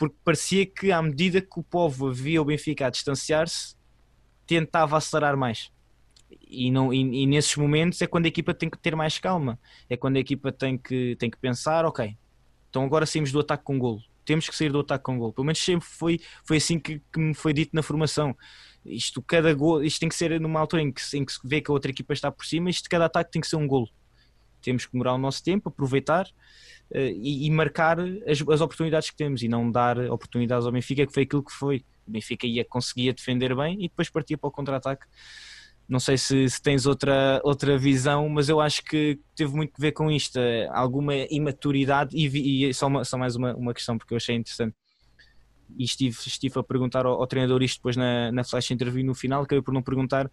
[0.00, 3.76] Porque parecia que, à medida que o povo via o Benfica a distanciar-se,
[4.46, 5.70] tentava acelerar mais.
[6.48, 9.60] E, não, e, e nesses momentos é quando a equipa tem que ter mais calma.
[9.90, 12.16] É quando a equipa tem que, tem que pensar: ok,
[12.70, 14.02] então agora saímos do ataque com golo.
[14.24, 15.34] Temos que sair do ataque com golo.
[15.34, 18.34] Pelo menos sempre foi, foi assim que, que me foi dito na formação.
[18.86, 21.60] Isto, cada gol, isto tem que ser numa altura em que, em que se vê
[21.60, 22.70] que a outra equipa está por cima.
[22.70, 23.90] Isto, cada ataque tem que ser um golo.
[24.62, 26.26] Temos que demorar o nosso tempo, aproveitar
[26.92, 31.12] e, e, marcar as, as, oportunidades que temos e não dar oportunidades ao Benfica, que
[31.12, 31.84] foi aquilo que foi.
[32.06, 35.06] O Benfica ia, conseguia defender bem e depois partia para o contra-ataque
[35.90, 39.80] não sei se, se, tens outra, outra visão, mas eu acho que teve muito a
[39.80, 43.98] ver com isto, eh, alguma imaturidade e, e só, uma, só mais uma, uma questão
[43.98, 44.76] porque eu achei interessante.
[45.76, 49.16] E estive, estive a perguntar ao, ao treinador isto depois na, na flash interview no
[49.16, 50.30] final, acabei por não perguntar,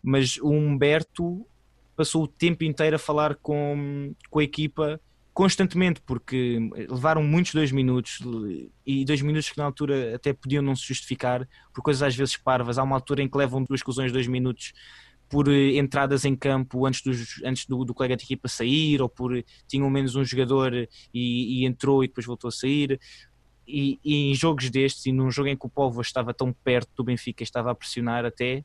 [0.00, 1.44] mas o Humberto
[1.96, 5.00] passou o tempo inteiro a falar com, com a equipa
[5.32, 8.18] constantemente, porque levaram muitos dois minutos
[8.84, 12.36] e dois minutos que na altura até podiam não se justificar por coisas às vezes
[12.36, 12.78] parvas.
[12.78, 14.72] Há uma altura em que levam duas exclusões dois minutos
[15.28, 19.08] por eh, entradas em campo antes, dos, antes do, do colega de equipa sair ou
[19.08, 19.32] por
[19.68, 23.00] tinham menos um jogador e, e entrou e depois voltou a sair.
[23.66, 26.90] E, e, em jogos destes e num jogo em que o Povo estava tão perto
[26.96, 28.64] do Benfica, estava a pressionar até,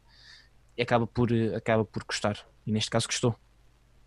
[0.80, 2.40] acaba por, acaba por custar.
[2.66, 3.36] E neste caso custou.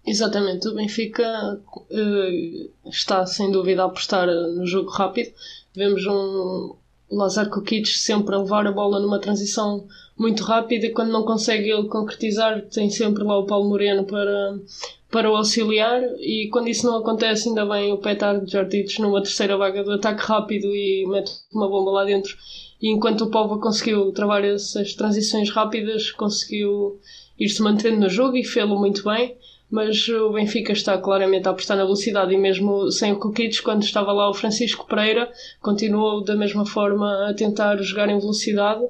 [0.08, 5.30] Exatamente, o Benfica uh, está sem dúvida a apostar no jogo rápido.
[5.74, 6.74] Vemos um
[7.10, 11.70] Lazar Kukic sempre a levar a bola numa transição muito rápida e quando não consegue
[11.70, 14.58] ele concretizar, tem sempre lá o Paulo Moreno para,
[15.10, 16.02] para o auxiliar.
[16.20, 20.22] E quando isso não acontece, ainda bem o Petar Jordic numa terceira vaga do ataque
[20.22, 22.34] rápido e mete uma bomba lá dentro.
[22.80, 26.98] E enquanto o Paulo conseguiu travar essas transições rápidas, conseguiu
[27.38, 29.36] ir-se mantendo no jogo e fê-lo muito bem
[29.70, 33.82] mas o Benfica está claramente a apostar na velocidade e mesmo sem o Kukic, quando
[33.82, 38.80] estava lá o Francisco Pereira, continuou da mesma forma a tentar jogar em velocidade.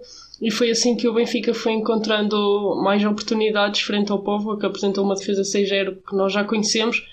[0.40, 5.04] E foi assim que o Benfica foi encontrando mais oportunidades frente ao Povo, que apresentou
[5.04, 7.04] uma defesa 6-0 que nós já conhecemos,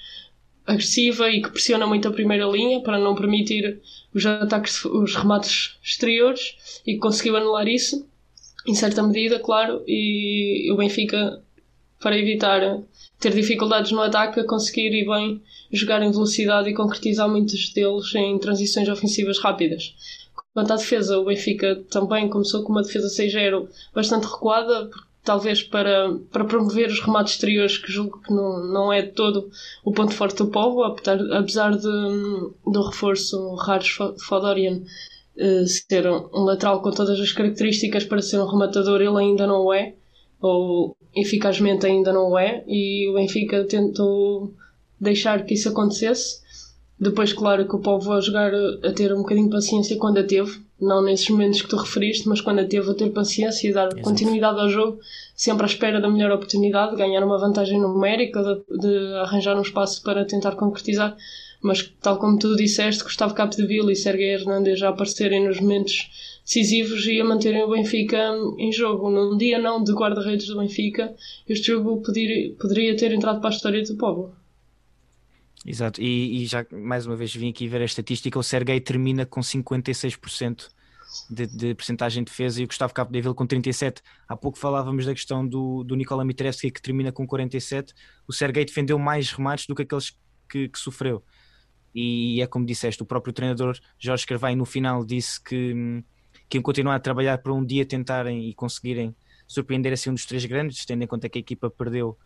[0.65, 3.79] agressiva e que pressiona muito a primeira linha para não permitir
[4.13, 8.07] os ataques, os remates exteriores e conseguiu anular isso
[8.67, 11.41] em certa medida, claro, e o Benfica
[11.99, 12.61] para evitar
[13.19, 18.13] ter dificuldades no ataque, a conseguir ir bem jogar em velocidade e concretizar muitos deles
[18.15, 19.95] em transições ofensivas rápidas.
[20.53, 24.89] Quanto à defesa, o Benfica também começou com uma defesa 6-0 bastante recuada,
[25.21, 29.49] talvez para, para promover os remates exteriores, que julgo que não, não é todo
[29.83, 34.81] o ponto forte do povo, apesar, de, do reforço Rares Fodorian
[35.35, 39.65] uh, ser um lateral com todas as características para ser um rematador, ele ainda não
[39.65, 39.95] o é,
[40.45, 44.53] ou eficazmente ainda não é, e o Benfica tentou
[44.99, 46.43] deixar que isso acontecesse.
[46.99, 50.23] Depois, claro, que o povo a jogar a ter um bocadinho de paciência quando a
[50.23, 53.73] teve, não nesses momentos que tu referiste, mas quando a teve a ter paciência e
[53.73, 54.01] dar Exato.
[54.01, 54.99] continuidade ao jogo,
[55.35, 59.61] sempre à espera da melhor oportunidade, de ganhar uma vantagem numérica, de, de, arranjar um
[59.61, 61.17] espaço para tentar concretizar.
[61.61, 67.05] Mas, tal como tu disseste, Gustavo Capdeville e Sergei Hernandes já aparecerem nos momentos decisivos
[67.07, 69.09] e a manterem o Benfica em jogo.
[69.09, 71.13] Num dia não de guarda-redes do Benfica,
[71.49, 74.33] este jogo poderia, poderia ter entrado para a história do povo.
[75.65, 79.25] Exato, e, e, já mais uma vez vim aqui ver a estatística: o Sergei termina
[79.25, 80.67] com 56%
[81.27, 83.97] de, de percentagem de defesa e o Gustavo Capdeville com 37%.
[84.27, 87.93] Há pouco falávamos da questão do, do Nikola Mitrevski que termina com 47%.
[88.27, 90.15] O Sergei defendeu mais remates do que aqueles
[90.47, 91.23] que, que sofreu.
[91.95, 96.03] E é como disseste, o próprio treinador Jorge Carvalho no final disse que,
[96.49, 99.15] que iam continuar a trabalhar para um dia tentarem e conseguirem
[99.47, 102.17] surpreender assim um dos três grandes, tendo em conta que a equipa perdeu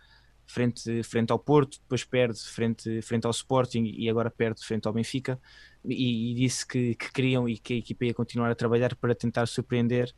[0.50, 4.94] frente, frente ao Porto, depois perde frente, frente ao Sporting e agora perde frente ao
[4.94, 5.40] Benfica.
[5.86, 9.14] E, e disse que, que, queriam e que a equipa ia continuar a trabalhar para
[9.14, 10.14] tentar surpreender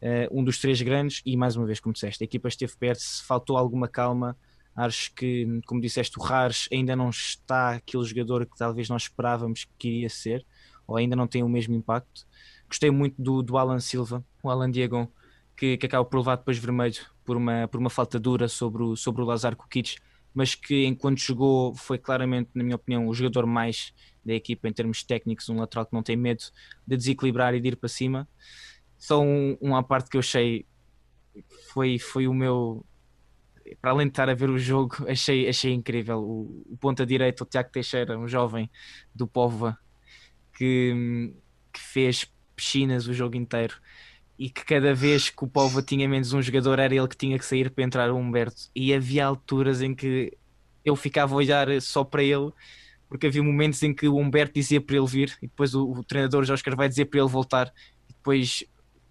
[0.00, 1.22] uh, um dos três grandes.
[1.24, 4.36] E mais uma vez, como disseste, a equipa esteve perto, se faltou alguma calma.
[4.74, 9.68] Acho que, como disseste, o Rares ainda não está aquele jogador que talvez nós esperávamos
[9.78, 10.44] que iria ser,
[10.86, 12.26] ou ainda não tem o mesmo impacto.
[12.68, 15.08] Gostei muito do, do Alan Silva, o Alan Diagon,
[15.56, 18.96] que, que acaba por levar depois vermelho por uma, por uma falta dura sobre o,
[18.96, 19.96] sobre o Lazar Kukic,
[20.34, 24.72] mas que enquanto jogou foi claramente, na minha opinião, o jogador mais da equipa em
[24.72, 26.42] termos técnicos, um lateral que não tem medo
[26.86, 28.28] de desequilibrar e de ir para cima.
[28.98, 30.66] Só um, uma parte que eu achei
[31.72, 32.84] foi, foi o meu.
[33.80, 36.20] Para além de estar a ver o jogo, achei, achei incrível.
[36.20, 38.70] O, o ponta direito, o Tiago Teixeira, um jovem
[39.14, 39.78] do Póvoa,
[40.56, 41.32] que,
[41.72, 43.74] que fez piscinas o jogo inteiro
[44.38, 47.38] e que cada vez que o Povo tinha menos um jogador era ele que tinha
[47.38, 48.68] que sair para entrar o Humberto.
[48.74, 50.36] E havia alturas em que
[50.84, 52.50] eu ficava a olhar só para ele,
[53.08, 56.04] porque havia momentos em que o Humberto dizia para ele vir e depois o, o
[56.04, 57.72] treinador Jorge Carvalho dizia para ele voltar.
[58.08, 58.64] E depois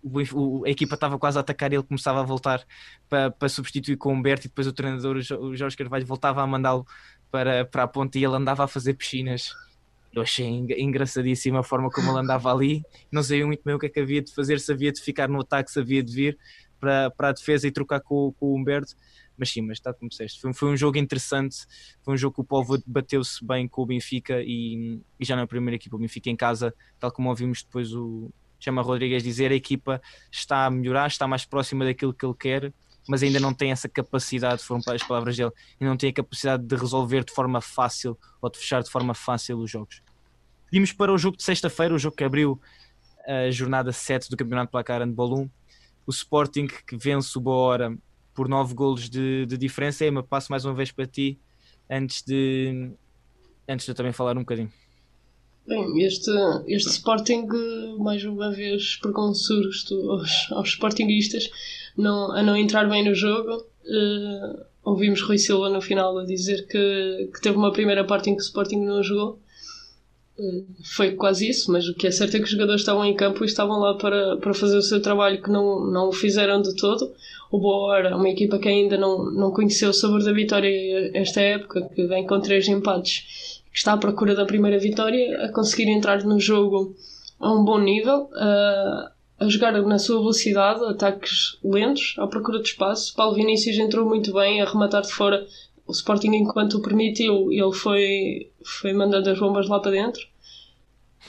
[0.04, 2.66] o, a equipa estava quase a atacar e ele começava a voltar
[3.08, 6.48] para, para substituir com o Humberto e depois o treinador o Jorge Carvalho voltava a
[6.48, 6.86] mandá-lo
[7.32, 9.54] para, para a ponta e ele andava a fazer piscinas
[10.14, 10.48] eu achei
[10.78, 14.00] engraçadíssima a forma como ele andava ali, não sabia muito bem o que é que
[14.00, 16.38] havia de fazer, se havia de ficar no ataque, se havia de vir
[16.80, 18.94] para, para a defesa e trocar com, com o Humberto,
[19.36, 21.66] mas sim, mas está como disseste, foi, foi um jogo interessante,
[22.04, 25.48] foi um jogo que o povo bateu-se bem com o Benfica e, e já na
[25.48, 29.56] primeira equipa, o Benfica em casa, tal como ouvimos depois o Chama Rodrigues dizer, a
[29.56, 32.74] equipa está a melhorar, está mais próxima daquilo que ele quer,
[33.08, 36.64] mas ainda não tem essa capacidade, foram as palavras dele, e não tem a capacidade
[36.64, 40.02] de resolver de forma fácil ou de fechar de forma fácil os jogos.
[40.72, 42.60] Vimos para o jogo de sexta-feira, o jogo que abriu
[43.28, 45.50] a jornada 7 do Campeonato Placar Handball 1.
[46.06, 47.98] O Sporting que vence o Boa Hora
[48.34, 50.06] por 9 golos de, de diferença.
[50.06, 51.40] Emma, passo mais uma vez para ti
[51.90, 52.92] antes de,
[53.68, 54.72] antes de eu também falar um bocadinho.
[55.66, 56.32] Bem, este,
[56.68, 57.48] este Sporting,
[57.98, 61.50] mais uma vez, por consurto aos, aos Sportingistas,
[61.98, 63.66] não, a não entrar bem no jogo.
[63.86, 68.36] Uh, ouvimos Rui Silva no final a dizer que, que teve uma primeira parte em
[68.36, 69.40] que o Sporting não jogou
[70.84, 73.44] foi quase isso, mas o que é certo é que os jogadores estavam em campo
[73.44, 76.76] e estavam lá para, para fazer o seu trabalho que não, não o fizeram de
[76.76, 77.14] todo.
[77.52, 81.88] O Boa uma equipa que ainda não, não conheceu o sabor da vitória esta época,
[81.94, 86.24] que vem com três empates, que está à procura da primeira vitória, a conseguir entrar
[86.24, 86.96] no jogo
[87.40, 92.70] a um bom nível, a, a jogar na sua velocidade, ataques lentos, à procura de
[92.70, 93.16] espaço.
[93.16, 95.46] Paulo Vinícius entrou muito bem a rematar de fora
[95.86, 100.22] o Sporting, enquanto o permitiu, ele foi, foi mandando as bombas lá para dentro.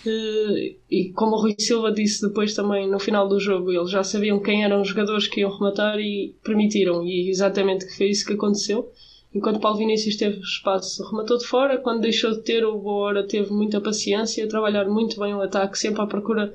[0.07, 4.05] Eh, e como o Rui Silva disse depois também no final do jogo, eles já
[4.05, 7.05] sabiam quem eram os jogadores que iam rematar e permitiram.
[7.05, 8.93] E exatamente foi isso que aconteceu.
[9.35, 11.79] Enquanto Paulo Vinícius teve espaço, rematou de fora.
[11.79, 16.03] Quando deixou de ter, o Boa teve muita paciência, trabalhar muito bem o ataque, sempre
[16.03, 16.55] à procura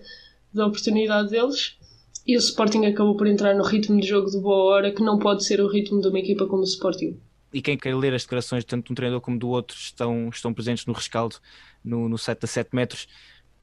[0.53, 1.77] da oportunidade deles.
[2.25, 5.19] E o Sporting acabou por entrar no ritmo de jogo de boa hora, que não
[5.19, 7.19] pode ser o ritmo de uma equipa como o Sporting
[7.53, 10.53] e quem quer ler as declarações tanto de um treinador como do outro estão, estão
[10.53, 11.37] presentes no rescaldo
[11.83, 13.07] no, no a 7 metros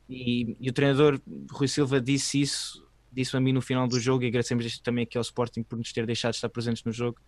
[0.09, 2.86] e, e, o treinador Rui Silva disse isso
[3.17, 5.91] disse a mim no final do jogo e agradecemos também aqui ao Sporting por nos
[5.93, 7.19] ter deixado de estar presentes no jogo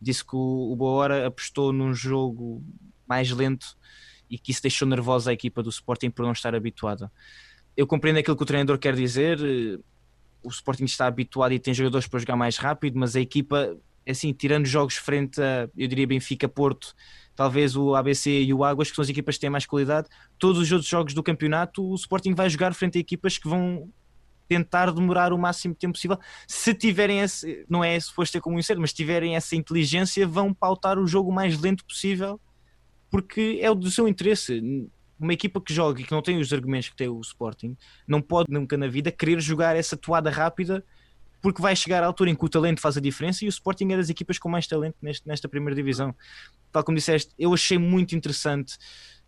[0.00, 2.62] disse que o, o Boa Hora apostou num jogo
[3.06, 3.76] mais lento
[4.30, 7.12] e que isso deixou nervosa a equipa do Sporting por não estar habituada.
[7.76, 9.38] Eu compreendo aquilo que o treinador quer dizer
[10.42, 13.76] o Sporting está habituado e tem jogadores para jogar mais rápido mas a equipa
[14.08, 16.94] assim, tirando jogos frente a, eu diria, Benfica, Porto,
[17.34, 20.60] talvez o ABC e o Águas, que são as equipas que têm mais qualidade, todos
[20.60, 23.88] os outros jogos do campeonato, o Sporting vai jogar frente a equipas que vão
[24.52, 26.18] tentar demorar o máximo tempo possível.
[26.46, 30.98] Se tiverem esse, não é suposto ter como isso, mas tiverem essa inteligência, vão pautar
[30.98, 32.38] o jogo o mais lento possível,
[33.10, 34.62] porque é do seu interesse.
[35.18, 38.20] Uma equipa que joga e que não tem os argumentos que tem o Sporting, não
[38.20, 40.84] pode nunca na vida querer jogar essa toada rápida
[41.40, 43.92] porque vai chegar à altura em que o talento faz a diferença e o Sporting
[43.92, 46.14] é das equipas com mais talento neste, nesta primeira divisão.
[46.70, 48.76] Tal como disseste, eu achei muito interessante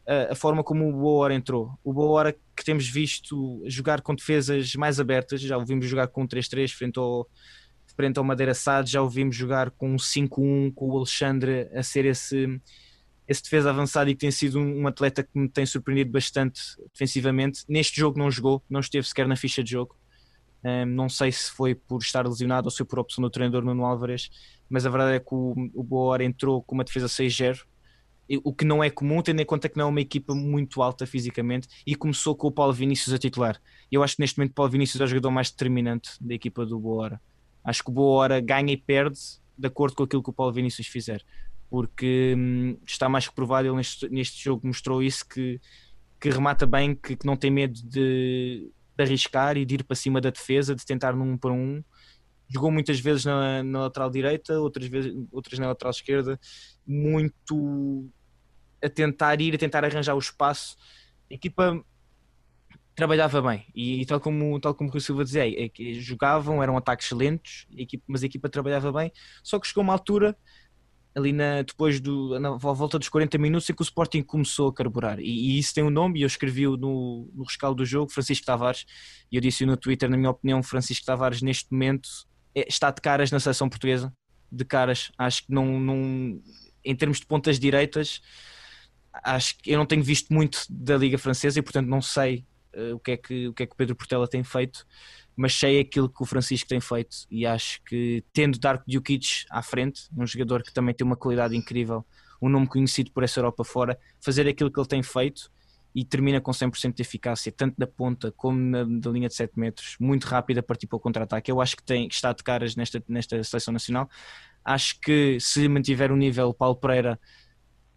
[0.06, 1.78] a forma como o Boa Hora entrou.
[1.82, 6.08] O Boa Hora que temos visto jogar com defesas mais abertas, já o vimos jogar
[6.08, 7.28] com 3-3 frente ao,
[7.96, 11.82] frente ao Madeira Sade, já o vimos jogar com um 5-1, com o Alexandre a
[11.82, 12.60] ser esse,
[13.26, 16.60] esse defesa avançado e que tem sido um, um atleta que me tem surpreendido bastante
[16.92, 17.64] defensivamente.
[17.68, 19.96] Neste jogo não jogou, não esteve sequer na ficha de jogo
[20.64, 23.62] um, não sei se foi por estar lesionado ou se foi por opção do treinador
[23.62, 24.30] Nuno Álvares,
[24.68, 27.60] mas a verdade é que o, o Boa entrou com uma defesa 6-0,
[28.42, 31.06] o que não é comum, tendo em conta que não é uma equipa muito alta
[31.06, 33.60] fisicamente, e começou com o Paulo Vinícius a titular.
[33.90, 36.64] Eu acho que neste momento o Paulo Vinícius é o jogador mais determinante da equipa
[36.64, 37.20] do Boa
[37.62, 39.18] Acho que o Boa ganha e perde
[39.56, 41.22] de acordo com aquilo que o Paulo Vinícius fizer,
[41.70, 45.60] porque hum, está mais que provado, ele neste, neste jogo mostrou isso, que,
[46.20, 49.96] que remata bem, que, que não tem medo de de arriscar e de ir para
[49.96, 51.82] cima da defesa, de tentar num para um.
[52.48, 56.38] Jogou muitas vezes na, na lateral direita, outras, vezes, outras na lateral esquerda,
[56.86, 58.10] muito
[58.82, 60.76] a tentar ir, a tentar arranjar o espaço.
[61.30, 61.82] A equipa
[62.94, 63.66] trabalhava bem.
[63.74, 67.66] E, e, tal como tal como o Silva dizia, é, é, jogavam, eram ataques lentos,
[67.76, 69.10] a equipa, mas a equipa trabalhava bem,
[69.42, 70.36] só que chegou uma altura
[71.14, 74.74] ali na, depois do, na volta dos 40 minutos em que o Sporting começou a
[74.74, 75.20] carburar.
[75.20, 78.44] E, e isso tem um nome e eu escrevi no, no rescaldo do jogo, Francisco
[78.44, 78.84] Tavares.
[79.30, 82.08] E eu disse no Twitter, na minha opinião Francisco Tavares neste momento
[82.54, 84.12] está de caras na seleção portuguesa.
[84.50, 86.40] De caras, acho que não, não
[86.84, 88.20] em termos de pontas direitas
[89.22, 92.96] acho que eu não tenho visto muito da Liga Francesa e portanto não sei uh,
[92.96, 94.84] o, que é que, o que é que Pedro Portela tem feito
[95.36, 99.62] mas sei aquilo que o Francisco tem feito e acho que tendo Darko Djukic à
[99.62, 102.04] frente, um jogador que também tem uma qualidade incrível,
[102.40, 105.50] um nome conhecido por essa Europa fora, fazer aquilo que ele tem feito
[105.94, 109.58] e termina com 100% de eficácia, tanto na ponta como na, na linha de 7
[109.58, 111.50] metros, muito rápido a partir para o contra-ataque.
[111.50, 114.08] Eu acho que, tem, que está de caras nesta, nesta seleção nacional.
[114.64, 117.18] Acho que se mantiver o nível, Paulo Pereira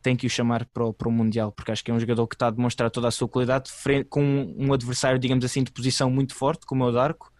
[0.01, 2.27] tem que o chamar para o, para o Mundial, porque acho que é um jogador
[2.27, 3.71] que está a demonstrar toda a sua qualidade
[4.09, 7.31] com um adversário, digamos assim, de posição muito forte, como é o Darko,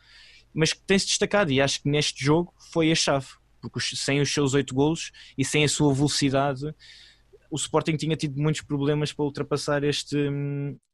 [0.54, 3.28] mas que tem-se destacado e acho que neste jogo foi a chave,
[3.62, 6.74] porque sem os seus oito golos e sem a sua velocidade,
[7.50, 10.18] o Sporting tinha tido muitos problemas para ultrapassar este,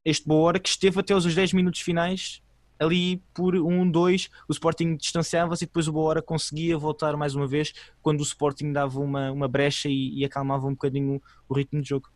[0.06, 2.42] este boa hora que esteve até os 10 minutos finais
[2.80, 7.48] ali por um, dois, o Sporting distanciava-se e depois o Boa conseguia voltar mais uma
[7.48, 11.56] vez quando o Sporting dava uma, uma brecha e, e acalmava um bocadinho o, o
[11.56, 12.10] ritmo de jogo.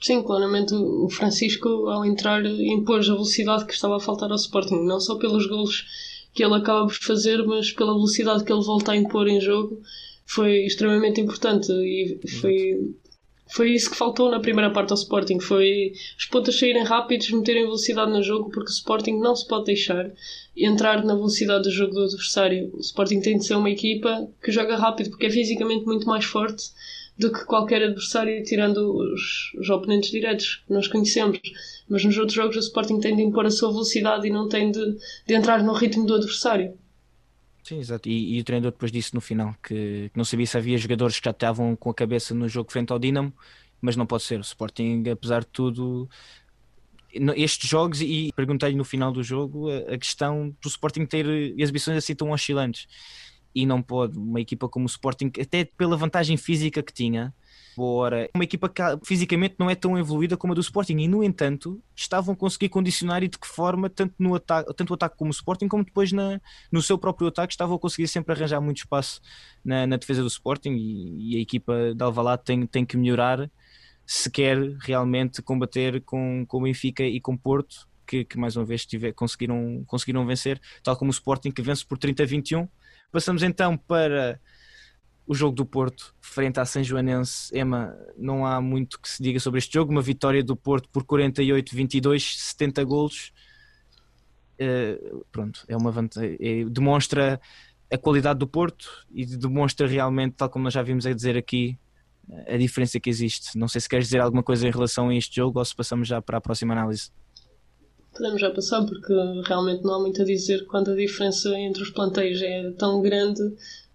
[0.00, 4.84] Sim, claramente o Francisco, ao entrar, impôs a velocidade que estava a faltar ao Sporting,
[4.84, 5.86] não só pelos golos
[6.34, 9.80] que ele acaba por fazer, mas pela velocidade que ele volta a impor em jogo,
[10.26, 12.94] foi extremamente importante e foi
[13.46, 15.38] foi isso que faltou na primeira parte ao Sporting.
[15.38, 19.66] Foi os pontas saírem rápidos, meterem velocidade no jogo, porque o Sporting não se pode
[19.66, 20.10] deixar
[20.56, 22.70] entrar na velocidade do jogo do adversário.
[22.74, 26.24] O Sporting tem de ser uma equipa que joga rápido, porque é fisicamente muito mais
[26.24, 26.64] forte
[27.16, 31.38] do que qualquer adversário, tirando os, os oponentes diretos que nós conhecemos.
[31.88, 34.70] Mas nos outros jogos o Sporting tem de impor a sua velocidade e não tem
[34.70, 36.76] de, de entrar no ritmo do adversário.
[37.64, 38.10] Sim, exato.
[38.10, 41.18] E, e, o treinador depois disse no final que, que, não sabia se havia jogadores
[41.18, 43.32] que já estavam com a cabeça no jogo frente ao Dinamo,
[43.80, 44.38] mas não pode ser.
[44.38, 46.06] O Sporting, apesar de tudo,
[47.34, 51.26] estes jogos, e perguntei-lhe no final do jogo a, a, questão do Sporting ter
[51.58, 52.86] exibições assim tão oscilantes.
[53.54, 57.34] E não pode, uma equipa como o Sporting, até pela vantagem física que tinha,
[57.76, 58.28] Bora.
[58.34, 61.82] Uma equipa que fisicamente não é tão evoluída como a do Sporting e, no entanto,
[61.94, 65.30] estavam a conseguir condicionar e de que forma, tanto, no ataque, tanto o ataque como
[65.30, 68.78] o Sporting, como depois na, no seu próprio ataque, estavam a conseguir sempre arranjar muito
[68.78, 69.20] espaço
[69.64, 73.50] na, na defesa do Sporting e, e, a equipa de Alvalade tem, tem que melhorar
[74.06, 78.64] se quer realmente combater com, com o Benfica e com Porto, que, que mais uma
[78.64, 82.68] vez tiver, conseguiram, conseguiram vencer, tal como o Sporting que vence por 30 a 21.
[83.10, 84.38] Passamos então para
[85.26, 89.40] o jogo do Porto frente à São Joanense, Ema, não há muito que se diga
[89.40, 89.90] sobre este jogo.
[89.90, 93.32] Uma vitória do Porto por 48-22, 70 golos.
[94.54, 96.36] Uh, pronto, é uma vantagem.
[96.40, 97.40] É, demonstra
[97.90, 101.78] a qualidade do Porto e demonstra realmente, tal como nós já vimos a dizer aqui,
[102.46, 103.56] a diferença que existe.
[103.56, 106.08] Não sei se queres dizer alguma coisa em relação a este jogo ou se passamos
[106.08, 107.10] já para a próxima análise.
[108.14, 109.12] Podemos já passar porque
[109.46, 113.40] realmente não há muito a dizer quando a diferença entre os plantéis é tão grande.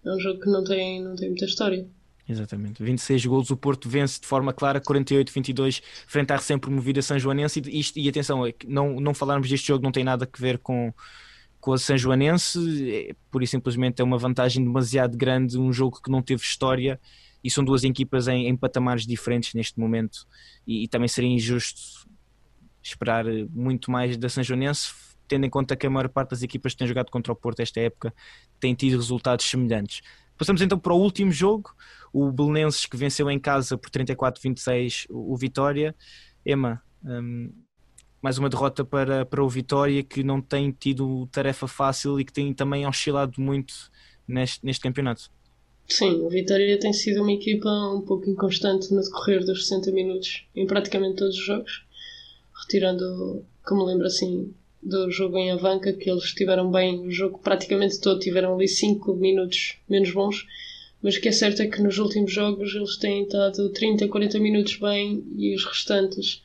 [0.04, 1.86] É um jogo que não tem, não tem muita história.
[2.28, 2.82] Exatamente.
[2.82, 7.60] 26 golos, o Porto vence de forma clara 48-22 frente à recém-promovida São Joanense.
[7.66, 10.58] E, isto, e atenção, é não, não falarmos deste jogo não tem nada a ver
[10.58, 10.92] com,
[11.60, 16.00] com a São Joanense, é, por e simplesmente é uma vantagem demasiado grande, um jogo
[16.00, 17.00] que não teve história
[17.42, 20.26] e são duas equipas em, em patamares diferentes neste momento.
[20.66, 21.99] E, e, também seria injusto
[22.82, 24.92] esperar muito mais da São Joanense,
[25.28, 27.60] tendo em conta que a maior parte das equipas que têm jogado contra o Porto
[27.60, 28.12] esta época
[28.58, 30.00] têm tido resultados semelhantes.
[30.36, 31.74] Passamos então para o último jogo,
[32.12, 35.94] o Belenenses que venceu em casa por 34-26 o, Vitória.
[36.44, 37.52] Emma, um,
[38.22, 42.32] mais uma derrota para, para o Vitória que não tem tido tarefa fácil e que
[42.32, 43.74] tem também oscilado muito
[44.26, 45.30] neste, neste campeonato.
[45.86, 50.46] Sim, o Vitória tem sido uma equipa um pouco inconstante no decorrer dos 60 minutos
[50.54, 51.84] em praticamente todos os jogos,
[52.70, 58.00] retirando, como lembro assim, do jogo em Avanca, que eles estiveram bem o jogo praticamente
[58.00, 60.46] todo, tiveram ali 5 minutos menos bons,
[61.02, 64.38] mas o que é certo é que nos últimos jogos eles têm estado 30, 40
[64.38, 66.42] minutos bem e os restantes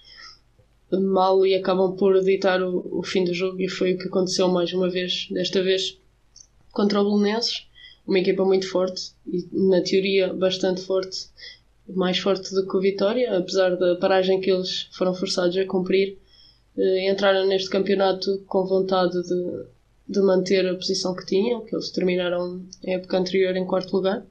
[0.91, 4.47] mal e acabam por editar o, o fim do jogo e foi o que aconteceu
[4.47, 5.97] mais uma vez, desta vez
[6.71, 7.67] contra o Belenenses,
[8.07, 11.27] uma equipa muito forte e na teoria bastante forte,
[11.87, 16.17] mais forte do que o Vitória, apesar da paragem que eles foram forçados a cumprir
[16.77, 19.65] eh, entraram neste campeonato com vontade de,
[20.09, 24.25] de manter a posição que tinham, que eles terminaram a época anterior em quarto lugar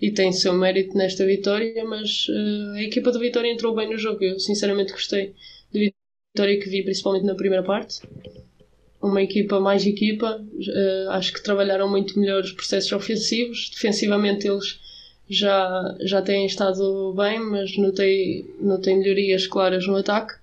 [0.00, 3.98] e tem seu mérito nesta vitória, mas uh, a equipa do Vitória entrou bem no
[3.98, 4.24] jogo.
[4.24, 5.34] Eu sinceramente gostei
[5.72, 8.00] da vitória que vi, principalmente na primeira parte.
[9.02, 13.70] Uma equipa mais equipa, uh, acho que trabalharam muito melhor os processos ofensivos.
[13.74, 14.80] Defensivamente, eles
[15.30, 20.34] já, já têm estado bem, mas notei, notei melhorias claras no ataque.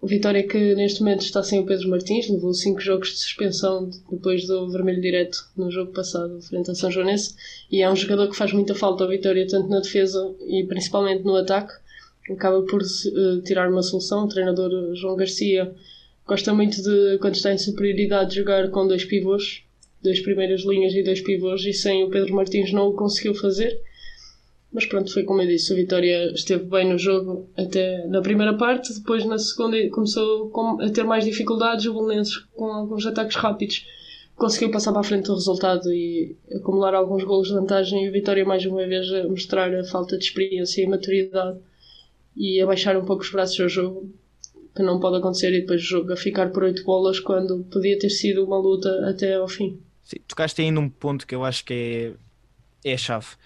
[0.00, 3.88] O Vitória que neste momento está sem o Pedro Martins, levou 5 jogos de suspensão
[4.10, 7.36] depois do vermelho direto no jogo passado frente a São Joanense
[7.70, 11.22] e é um jogador que faz muita falta ao Vitória tanto na defesa e principalmente
[11.22, 11.74] no ataque.
[12.30, 14.24] Acaba por uh, tirar uma solução.
[14.24, 15.72] O treinador João Garcia
[16.26, 19.62] gosta muito de, quando está em superioridade, jogar com dois pivôs,
[20.02, 23.80] duas primeiras linhas e dois pivôs e sem o Pedro Martins não o conseguiu fazer
[24.72, 28.56] mas pronto, foi como eu disse, o Vitória esteve bem no jogo até na primeira
[28.56, 30.50] parte, depois na segunda começou
[30.80, 33.86] a ter mais dificuldades, o Belenenses com alguns ataques rápidos
[34.34, 38.12] conseguiu passar para a frente do resultado e acumular alguns golos de vantagem e o
[38.12, 41.58] Vitória mais uma vez a mostrar a falta de experiência e maturidade
[42.34, 44.10] e a baixar um pouco os braços ao jogo
[44.74, 47.98] que não pode acontecer e depois o jogo a ficar por oito bolas quando podia
[47.98, 49.78] ter sido uma luta até ao fim.
[50.02, 52.16] Sim, tocaste aí num ponto que eu acho que
[52.84, 53.36] é, é a chave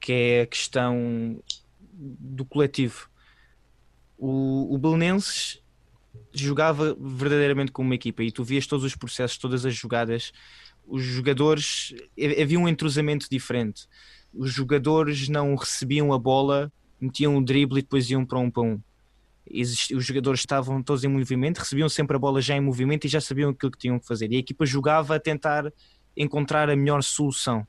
[0.00, 1.42] que é a questão
[1.92, 3.08] do coletivo.
[4.18, 5.60] O, o Belenenses
[6.32, 10.32] jogava verdadeiramente como uma equipa e tu vias todos os processos, todas as jogadas,
[10.86, 11.94] os jogadores,
[12.40, 13.88] havia um entrosamento diferente.
[14.32, 18.62] Os jogadores não recebiam a bola, metiam um drible e depois iam para um para
[18.62, 18.80] um.
[19.52, 23.20] os jogadores estavam todos em movimento, recebiam sempre a bola já em movimento e já
[23.20, 24.30] sabiam aquilo que tinham que fazer.
[24.30, 25.72] E a equipa jogava a tentar
[26.16, 27.66] encontrar a melhor solução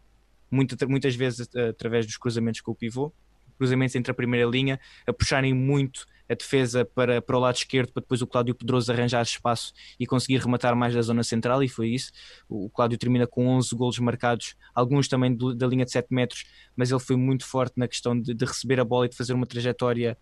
[0.49, 3.11] muitas vezes através dos cruzamentos com o pivô,
[3.57, 7.91] cruzamentos entre a primeira linha, a puxarem muito a defesa para, para o lado esquerdo,
[7.93, 11.69] para depois o Cláudio Pedroso arranjar espaço e conseguir rematar mais da zona central, e
[11.69, 12.11] foi isso.
[12.49, 16.45] O Cláudio termina com 11 golos marcados, alguns também da linha de 7 metros,
[16.75, 19.33] mas ele foi muito forte na questão de, de receber a bola e de fazer
[19.33, 20.17] uma trajetória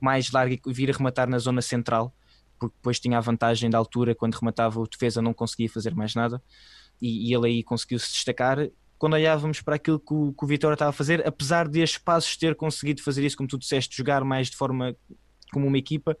[0.00, 2.12] mais larga e vir a rematar na zona central,
[2.58, 6.14] porque depois tinha a vantagem da altura, quando rematava o defesa não conseguia fazer mais
[6.14, 6.42] nada,
[7.00, 8.68] e, e ele aí conseguiu se destacar
[9.00, 11.96] quando olhávamos para aquilo que o, que o Vitória estava a fazer, apesar de as
[11.96, 14.94] Passos ter conseguido fazer isso, como tu disseste, jogar mais de forma
[15.50, 16.14] como uma equipa,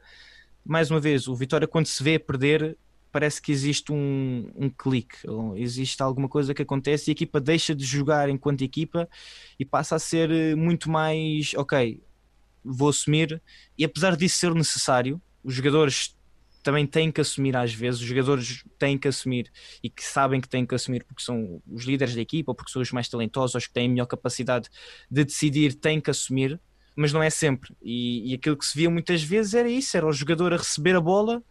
[0.64, 2.78] mais uma vez, o Vitória quando se vê perder,
[3.12, 5.16] parece que existe um, um clique,
[5.56, 9.06] existe alguma coisa que acontece e a equipa deixa de jogar enquanto equipa
[9.58, 12.00] e passa a ser eh, muito mais, ok,
[12.64, 13.42] vou assumir,
[13.76, 16.16] e apesar disso ser necessário, os jogadores
[16.62, 19.50] também têm que assumir às vezes, os jogadores têm que assumir
[19.82, 22.70] e que sabem que têm que assumir porque são os líderes da equipa ou porque
[22.70, 24.68] são os mais talentosos, ou que têm a melhor capacidade
[25.10, 26.60] de decidir, têm que assumir,
[26.94, 27.74] mas não é sempre.
[27.82, 30.94] E, e aquilo que se via muitas vezes era isso: era o jogador a receber
[30.94, 31.42] a bola,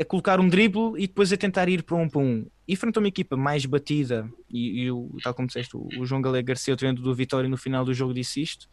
[0.00, 2.46] a colocar um drible e depois a tentar ir para um para um.
[2.68, 6.06] E frente a uma equipa mais batida, e, e o, tal como disseste, o, o
[6.06, 8.68] João Galego Garcia, o do Vitória, no final do jogo disse isto: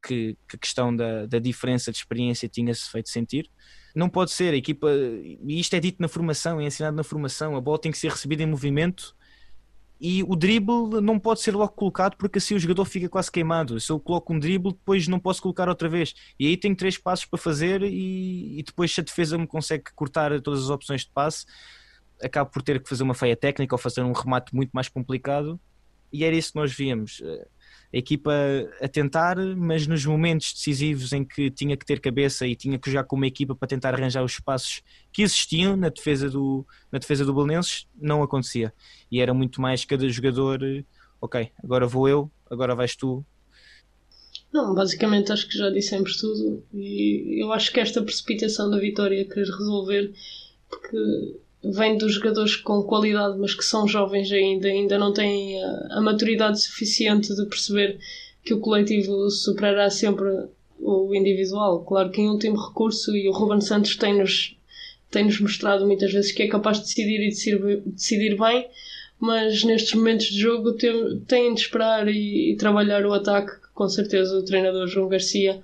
[0.00, 3.50] que, que a questão da, da diferença de experiência tinha-se feito sentir
[3.94, 7.56] não pode ser, a equipa, e isto é dito na formação, é ensinado na formação,
[7.56, 9.14] a bola tem que ser recebida em movimento
[10.00, 13.78] e o dribble não pode ser logo colocado porque assim o jogador fica quase queimado.
[13.78, 16.14] Se eu coloco um dribble, depois não posso colocar outra vez.
[16.38, 19.84] E aí tenho três passos para fazer e, e depois se a defesa me consegue
[19.94, 21.44] cortar todas as opções de passe,
[22.22, 25.60] acabo por ter que fazer uma feia técnica ou fazer um remate muito mais complicado.
[26.10, 27.22] E era isso que nós víamos
[27.92, 28.32] a equipa
[28.80, 32.90] a tentar, mas nos momentos decisivos em que tinha que ter cabeça e tinha que
[32.90, 34.82] jogar com uma equipa para tentar arranjar os espaços
[35.12, 38.72] que existiam na defesa do, na defesa do Belenenses, não acontecia.
[39.10, 40.60] E era muito mais cada jogador,
[41.20, 43.24] ok, agora vou eu, agora vais tu.
[44.52, 49.24] Não, basicamente acho que já dissemos tudo e eu acho que esta precipitação da vitória
[49.24, 50.12] querer resolver,
[50.68, 55.98] porque vem dos jogadores com qualidade, mas que são jovens ainda, ainda não têm a,
[55.98, 57.98] a maturidade suficiente de perceber
[58.44, 60.26] que o coletivo superará sempre
[60.78, 61.84] o individual.
[61.84, 64.56] Claro que em último recurso, e o Ruben Santos tem-nos
[65.10, 68.68] tem -nos mostrado muitas vezes que é capaz de decidir e decidir, decidir bem,
[69.18, 73.88] mas nestes momentos de jogo tem de esperar e, e trabalhar o ataque, que com
[73.88, 75.62] certeza o treinador João Garcia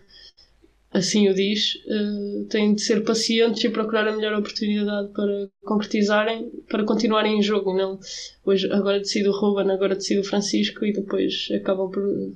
[0.97, 6.51] assim o diz, uh, têm de ser pacientes e procurar a melhor oportunidade para concretizarem,
[6.69, 7.77] para continuarem em jogo.
[7.77, 7.99] Não,
[8.45, 12.33] hoje, agora decide o Ruben, agora decide o Francisco e depois acaba por,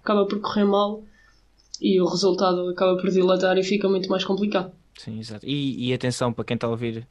[0.00, 1.02] acaba por correr mal
[1.80, 4.72] e o resultado acaba por dilatar e fica muito mais complicado.
[4.96, 5.44] Sim, exato.
[5.44, 7.06] E, e atenção para quem está a ouvir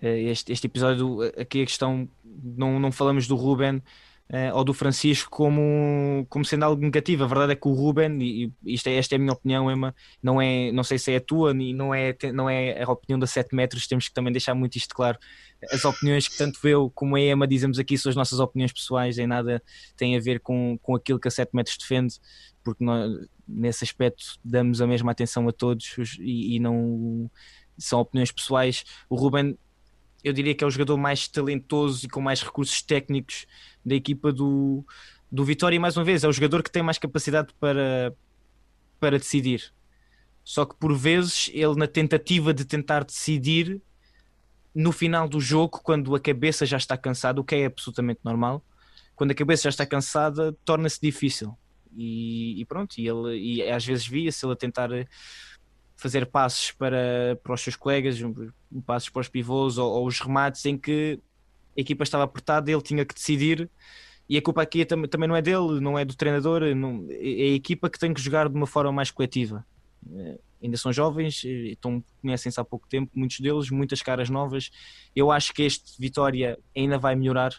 [0.00, 3.82] eh, este, este episódio, aqui a questão, não, não falamos do Ruben
[4.30, 7.24] uh, ou do Francisco como, como sendo algo negativo.
[7.24, 9.94] A verdade é que o Ruben, e isto é, esta é a minha opinião, Emma,
[10.22, 13.18] não, é, não sei se é a tua, e não é, não é a opinião
[13.18, 15.18] da 7 metros, temos que também deixar muito isto claro.
[15.72, 19.18] As opiniões que tanto eu como a Emma dizemos aqui são as nossas opiniões pessoais,
[19.18, 19.62] em nada
[19.96, 22.14] tem a ver com, com aquilo que a 7 metros defende,
[22.62, 23.10] porque nós,
[23.46, 27.30] nesse aspecto damos a mesma atenção a todos e, e não
[27.76, 28.84] são opiniões pessoais.
[29.08, 29.56] O Ruben
[30.22, 33.46] eu diria que é o jogador mais talentoso e com mais recursos técnicos
[33.88, 34.84] da equipa do,
[35.30, 35.76] do Vitória.
[35.76, 38.14] E mais uma vez, é o jogador que tem mais capacidade para,
[39.00, 39.72] para decidir.
[40.44, 43.82] Só que por vezes ele, na tentativa de tentar decidir,
[44.74, 48.64] no final do jogo, quando a cabeça já está cansada, o que é absolutamente normal,
[49.16, 51.56] quando a cabeça já está cansada, torna-se difícil.
[51.96, 54.88] E, e, pronto, e, ele, e às vezes via-se ele a tentar
[55.96, 58.18] fazer passos para, para os seus colegas,
[58.86, 61.18] passos para os pivôs ou, ou os remates em que
[61.78, 63.70] a equipa estava apertada, ele tinha que decidir
[64.28, 67.14] e a culpa aqui tam também não é dele, não é do treinador, não, é
[67.14, 69.64] a equipa que tem que jogar de uma forma mais coletiva.
[70.12, 71.42] É, ainda são jovens,
[72.20, 74.70] conhecem-se há pouco tempo, muitos deles, muitas caras novas.
[75.16, 77.54] Eu acho que este Vitória ainda vai melhorar.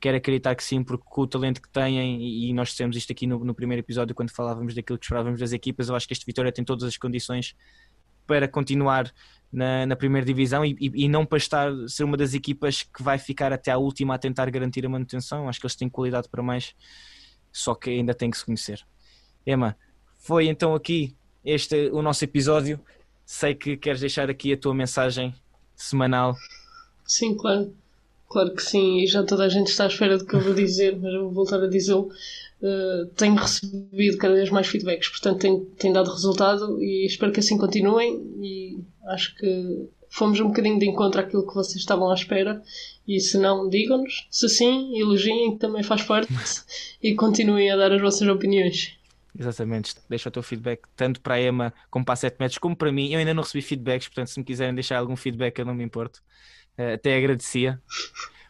[0.00, 3.26] Quero acreditar que sim, porque com o talento que têm, e nós dissemos isto aqui
[3.26, 6.24] no, no primeiro episódio, quando falávamos daquilo que esperávamos das equipas, eu acho que este
[6.24, 7.54] Vitória tem todas as condições
[8.26, 9.12] para continuar
[9.52, 13.02] na, na primeira divisão e, e, e, não para estar ser uma das equipas que
[13.02, 15.48] vai ficar até à última a tentar garantir a manutenção.
[15.48, 16.74] Acho que eles têm qualidade para mais,
[17.52, 18.84] só que ainda tem que se conhecer.
[19.46, 19.76] Emma,
[20.18, 22.80] foi então aqui este o nosso episódio.
[23.24, 25.34] Sei que queres deixar aqui a tua mensagem
[25.74, 26.34] semanal.
[27.04, 27.72] Sim, claro.
[28.28, 30.52] Claro que sim, e já toda a gente está à espera do que eu vou
[30.52, 32.10] dizer, mas eu vou voltar a dizê-lo.
[32.60, 37.38] Uh, tenho recebido cada vez mais feedbacks, portanto tem, tem dado resultado e espero que
[37.38, 42.14] assim continuem e acho que fomos um bocadinho de encontro àquilo que vocês estavam à
[42.14, 42.62] espera
[43.06, 44.26] e se não, digam-nos.
[44.30, 46.32] Se sim, elogiem, que também faz parte
[47.02, 48.96] e continuem a dar as vossas opiniões.
[49.38, 52.74] Exatamente, deixa o teu feedback tanto para a Emma como para a 7 metros como
[52.74, 53.12] para mim.
[53.12, 55.84] Eu ainda não recebi feedbacks, portanto, se me quiserem deixar algum feedback, eu não me
[55.84, 56.22] importo.
[56.78, 57.80] Uh, até agradecia.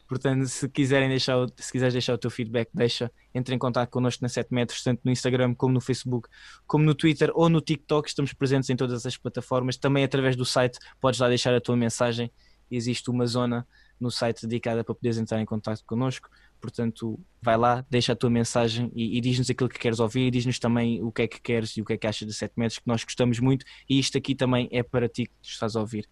[0.09, 4.22] Portanto, se quiserem deixar, se quiseres deixar o teu feedback, deixa, entre em contato connosco
[4.22, 6.28] na 7 metros, tanto no Instagram como no Facebook,
[6.66, 8.09] como no Twitter ou no TikTok.
[8.09, 9.76] Estamos presentes em todas as plataformas.
[9.76, 12.30] Também através do site podes lá deixar a tua mensagem.
[12.70, 13.66] Existe uma zona
[13.98, 16.28] no site dedicada para poderes entrar em contato connosco.
[16.61, 20.59] Portanto, vai lá, deixa a tua mensagem e, e diz-nos aquilo que queres ouvir, diz-nos
[20.59, 22.78] também o que é que queres e o que é que achas de 7 metros,
[22.78, 26.09] que nós gostamos muito e isto aqui também é para ti que estás a ouvir.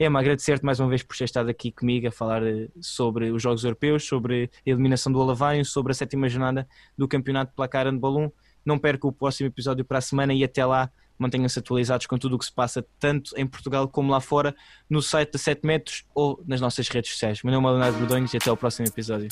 [0.00, 3.42] Emma, agradecer-te mais uma vez por ter estado aqui comigo a falar eh, sobre os
[3.42, 7.84] Jogos Europeus, sobre a eliminação do Alavário, sobre a sétima jornada do Campeonato de Placar
[7.84, 8.30] Handball 1.
[8.64, 10.88] Não perca o próximo episódio para a semana e até lá
[11.18, 14.54] mantenham-se atualizados com tudo o que se passa, tanto em Portugal como lá fora,
[14.88, 17.42] no site da 7 metros ou nas nossas redes sociais.
[17.42, 19.28] Meu nome é Leonardo Bordões e até ao próximo episódio.